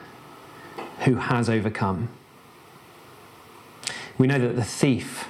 who 1.01 1.15
has 1.15 1.49
overcome. 1.49 2.09
We 4.21 4.27
know 4.27 4.37
that 4.37 4.55
the 4.55 4.63
thief 4.63 5.29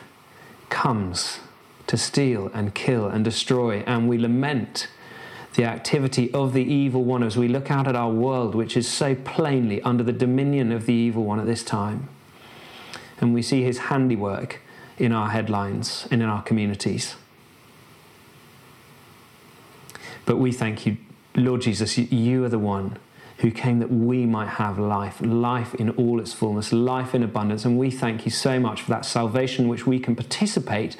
comes 0.67 1.39
to 1.87 1.95
steal 1.95 2.51
and 2.53 2.75
kill 2.75 3.07
and 3.07 3.23
destroy, 3.23 3.85
and 3.87 4.09
we 4.09 4.17
lament 4.17 4.89
the 5.53 5.63
activity 5.63 6.29
of 6.33 6.51
the 6.51 6.65
evil 6.65 7.05
one 7.05 7.23
as 7.23 7.37
we 7.37 7.47
look 7.47 7.71
out 7.71 7.87
at 7.87 7.95
our 7.95 8.11
world, 8.11 8.53
which 8.53 8.75
is 8.75 8.89
so 8.89 9.15
plainly 9.15 9.81
under 9.83 10.03
the 10.03 10.11
dominion 10.11 10.73
of 10.73 10.87
the 10.87 10.93
evil 10.93 11.23
one 11.23 11.39
at 11.39 11.45
this 11.45 11.63
time. 11.63 12.09
And 13.21 13.33
we 13.33 13.41
see 13.41 13.63
his 13.63 13.77
handiwork 13.77 14.59
in 14.97 15.13
our 15.13 15.29
headlines 15.29 16.05
and 16.11 16.21
in 16.21 16.27
our 16.27 16.41
communities. 16.41 17.15
But 20.25 20.35
we 20.35 20.51
thank 20.51 20.85
you, 20.85 20.97
Lord 21.33 21.61
Jesus, 21.61 21.97
you 21.97 22.43
are 22.43 22.49
the 22.49 22.59
one 22.59 22.97
who 23.41 23.49
came 23.49 23.79
that 23.79 23.91
we 23.91 24.25
might 24.25 24.47
have 24.47 24.77
life, 24.77 25.19
life 25.19 25.73
in 25.75 25.89
all 25.91 26.19
its 26.19 26.31
fullness, 26.31 26.71
life 26.71 27.15
in 27.15 27.23
abundance. 27.23 27.65
And 27.65 27.77
we 27.77 27.89
thank 27.89 28.23
you 28.23 28.31
so 28.31 28.59
much 28.59 28.83
for 28.83 28.91
that 28.91 29.03
salvation 29.03 29.67
which 29.67 29.87
we 29.87 29.99
can 29.99 30.15
participate 30.15 30.95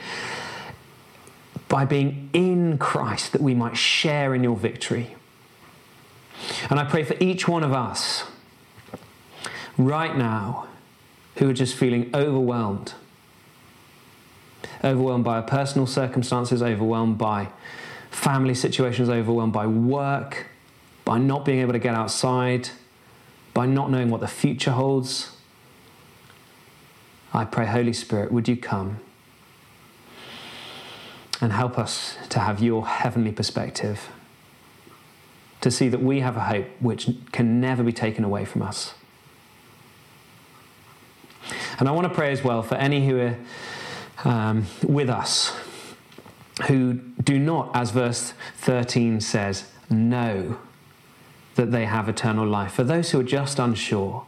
by 1.68 1.86
being 1.86 2.30
in 2.34 2.80
Christ, 2.80 3.32
that 3.34 3.42
we 3.42 3.54
might 3.54 3.78
share 3.78 4.34
in 4.34 4.44
your 4.44 4.56
victory. 4.56 5.16
And 6.70 6.80
I 6.80 6.84
pray 6.84 7.04
for 7.04 7.16
each 7.20 7.48
one 7.48 7.64
of 7.64 7.74
us 7.74 8.24
right 9.78 10.18
now 10.18 10.68
who 11.36 11.48
are 11.48 11.54
just 11.54 11.76
feeling 11.76 12.10
overwhelmed. 12.14 12.94
Overwhelmed 14.84 15.24
by 15.24 15.36
our 15.36 15.44
personal 15.44 15.86
circumstances, 15.86 16.64
overwhelmed 16.64 17.20
by 17.20 17.50
family 18.10 18.56
situations, 18.56 19.10
overwhelmed 19.10 19.54
by 19.54 19.68
work, 19.68 20.48
by 21.12 21.18
not 21.18 21.44
being 21.44 21.60
able 21.60 21.74
to 21.74 21.80
get 21.80 21.94
outside, 21.94 22.70
by 23.54 23.66
not 23.66 23.92
knowing 23.92 24.10
what 24.10 24.22
the 24.22 24.30
future 24.30 24.72
holds. 24.72 25.36
I 27.34 27.44
pray, 27.44 27.66
Holy 27.66 27.92
Spirit, 27.92 28.32
would 28.32 28.48
you 28.48 28.56
come 28.56 29.02
and 31.42 31.52
help 31.52 31.78
us 31.78 32.16
to 32.30 32.40
have 32.40 32.64
your 32.64 32.88
heavenly 32.88 33.34
perspective? 33.34 34.08
to 35.60 35.70
see 35.70 35.90
that 35.90 36.02
we 36.02 36.22
have 36.22 36.38
a 36.38 36.40
hope 36.40 36.66
which 36.80 37.08
can 37.32 37.60
never 37.60 37.84
be 37.84 37.94
taken 37.94 38.24
away 38.24 38.46
from 38.46 38.64
us. 38.64 38.96
And 41.78 41.88
I 41.88 41.92
want 41.92 42.08
to 42.08 42.14
pray 42.14 42.32
as 42.32 42.44
well 42.44 42.64
for 42.64 42.76
any 42.76 43.06
who 43.06 43.20
are 43.20 43.38
um, 44.24 44.66
with 44.82 45.08
us 45.08 45.56
who 46.68 46.94
do 47.22 47.38
not, 47.38 47.70
as 47.76 47.92
verse 47.92 48.34
13 48.58 49.22
says, 49.22 49.70
know 49.90 50.58
that 51.56 51.72
they 51.72 51.86
have 51.86 52.08
eternal 52.08 52.48
life. 52.48 52.74
For 52.74 52.84
those 52.84 53.12
who 53.12 53.20
are 53.20 53.24
just 53.24 53.60
unsure 53.60 54.26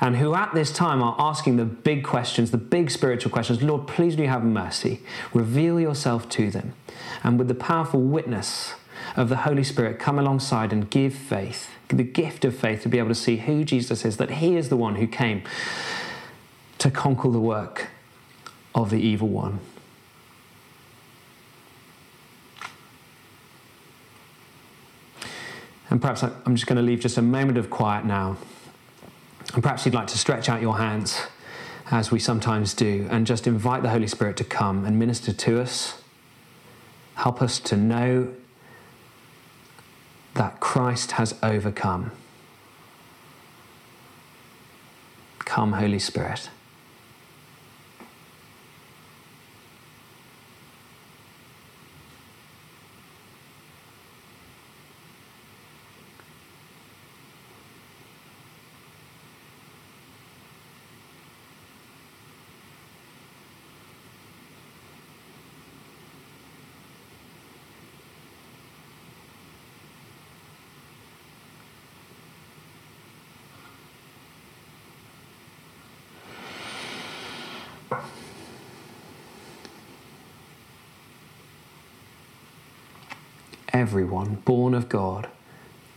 and 0.00 0.16
who 0.16 0.34
at 0.34 0.52
this 0.54 0.72
time 0.72 1.02
are 1.02 1.16
asking 1.18 1.56
the 1.56 1.64
big 1.64 2.04
questions, 2.04 2.50
the 2.50 2.58
big 2.58 2.90
spiritual 2.90 3.30
questions, 3.30 3.62
Lord, 3.62 3.86
please 3.86 4.16
do 4.16 4.22
you 4.22 4.28
have 4.28 4.44
mercy. 4.44 5.00
Reveal 5.32 5.80
yourself 5.80 6.28
to 6.30 6.50
them. 6.50 6.74
And 7.22 7.38
with 7.38 7.48
the 7.48 7.54
powerful 7.54 8.00
witness 8.00 8.74
of 9.16 9.28
the 9.28 9.38
Holy 9.38 9.64
Spirit, 9.64 9.98
come 9.98 10.18
alongside 10.18 10.72
and 10.72 10.90
give 10.90 11.14
faith, 11.14 11.68
the 11.88 12.02
gift 12.02 12.44
of 12.44 12.56
faith 12.56 12.82
to 12.82 12.88
be 12.88 12.98
able 12.98 13.08
to 13.08 13.14
see 13.14 13.36
who 13.36 13.64
Jesus 13.64 14.04
is, 14.04 14.16
that 14.16 14.32
He 14.32 14.56
is 14.56 14.68
the 14.68 14.76
one 14.76 14.96
who 14.96 15.06
came 15.06 15.42
to 16.78 16.90
conquer 16.90 17.30
the 17.30 17.40
work 17.40 17.88
of 18.74 18.90
the 18.90 19.00
evil 19.00 19.28
one. 19.28 19.60
And 25.92 26.00
perhaps 26.00 26.22
I'm 26.22 26.56
just 26.56 26.66
going 26.66 26.78
to 26.78 26.82
leave 26.82 27.00
just 27.00 27.18
a 27.18 27.22
moment 27.22 27.58
of 27.58 27.68
quiet 27.68 28.06
now. 28.06 28.38
And 29.52 29.62
perhaps 29.62 29.84
you'd 29.84 29.94
like 29.94 30.06
to 30.06 30.16
stretch 30.16 30.48
out 30.48 30.62
your 30.62 30.78
hands 30.78 31.20
as 31.90 32.10
we 32.10 32.18
sometimes 32.18 32.72
do 32.72 33.06
and 33.10 33.26
just 33.26 33.46
invite 33.46 33.82
the 33.82 33.90
Holy 33.90 34.06
Spirit 34.06 34.38
to 34.38 34.44
come 34.44 34.86
and 34.86 34.98
minister 34.98 35.34
to 35.34 35.60
us. 35.60 36.00
Help 37.16 37.42
us 37.42 37.60
to 37.60 37.76
know 37.76 38.32
that 40.32 40.60
Christ 40.60 41.12
has 41.12 41.34
overcome. 41.42 42.10
Come, 45.40 45.74
Holy 45.74 45.98
Spirit. 45.98 46.48
Everyone 83.82 84.36
born 84.44 84.74
of 84.74 84.88
God 84.88 85.26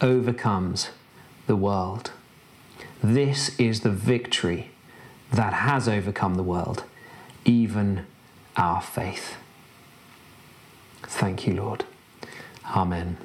overcomes 0.01 0.89
the 1.45 1.55
world. 1.55 2.09
This 3.03 3.55
is 3.59 3.81
the 3.81 3.91
victory 3.91 4.71
that 5.31 5.53
has 5.53 5.87
overcome 5.87 6.33
the 6.33 6.41
world, 6.41 6.83
even 7.45 8.07
our 8.57 8.81
faith. 8.81 9.35
Thank 11.03 11.45
you, 11.45 11.53
Lord. 11.53 11.85
Amen. 12.75 13.17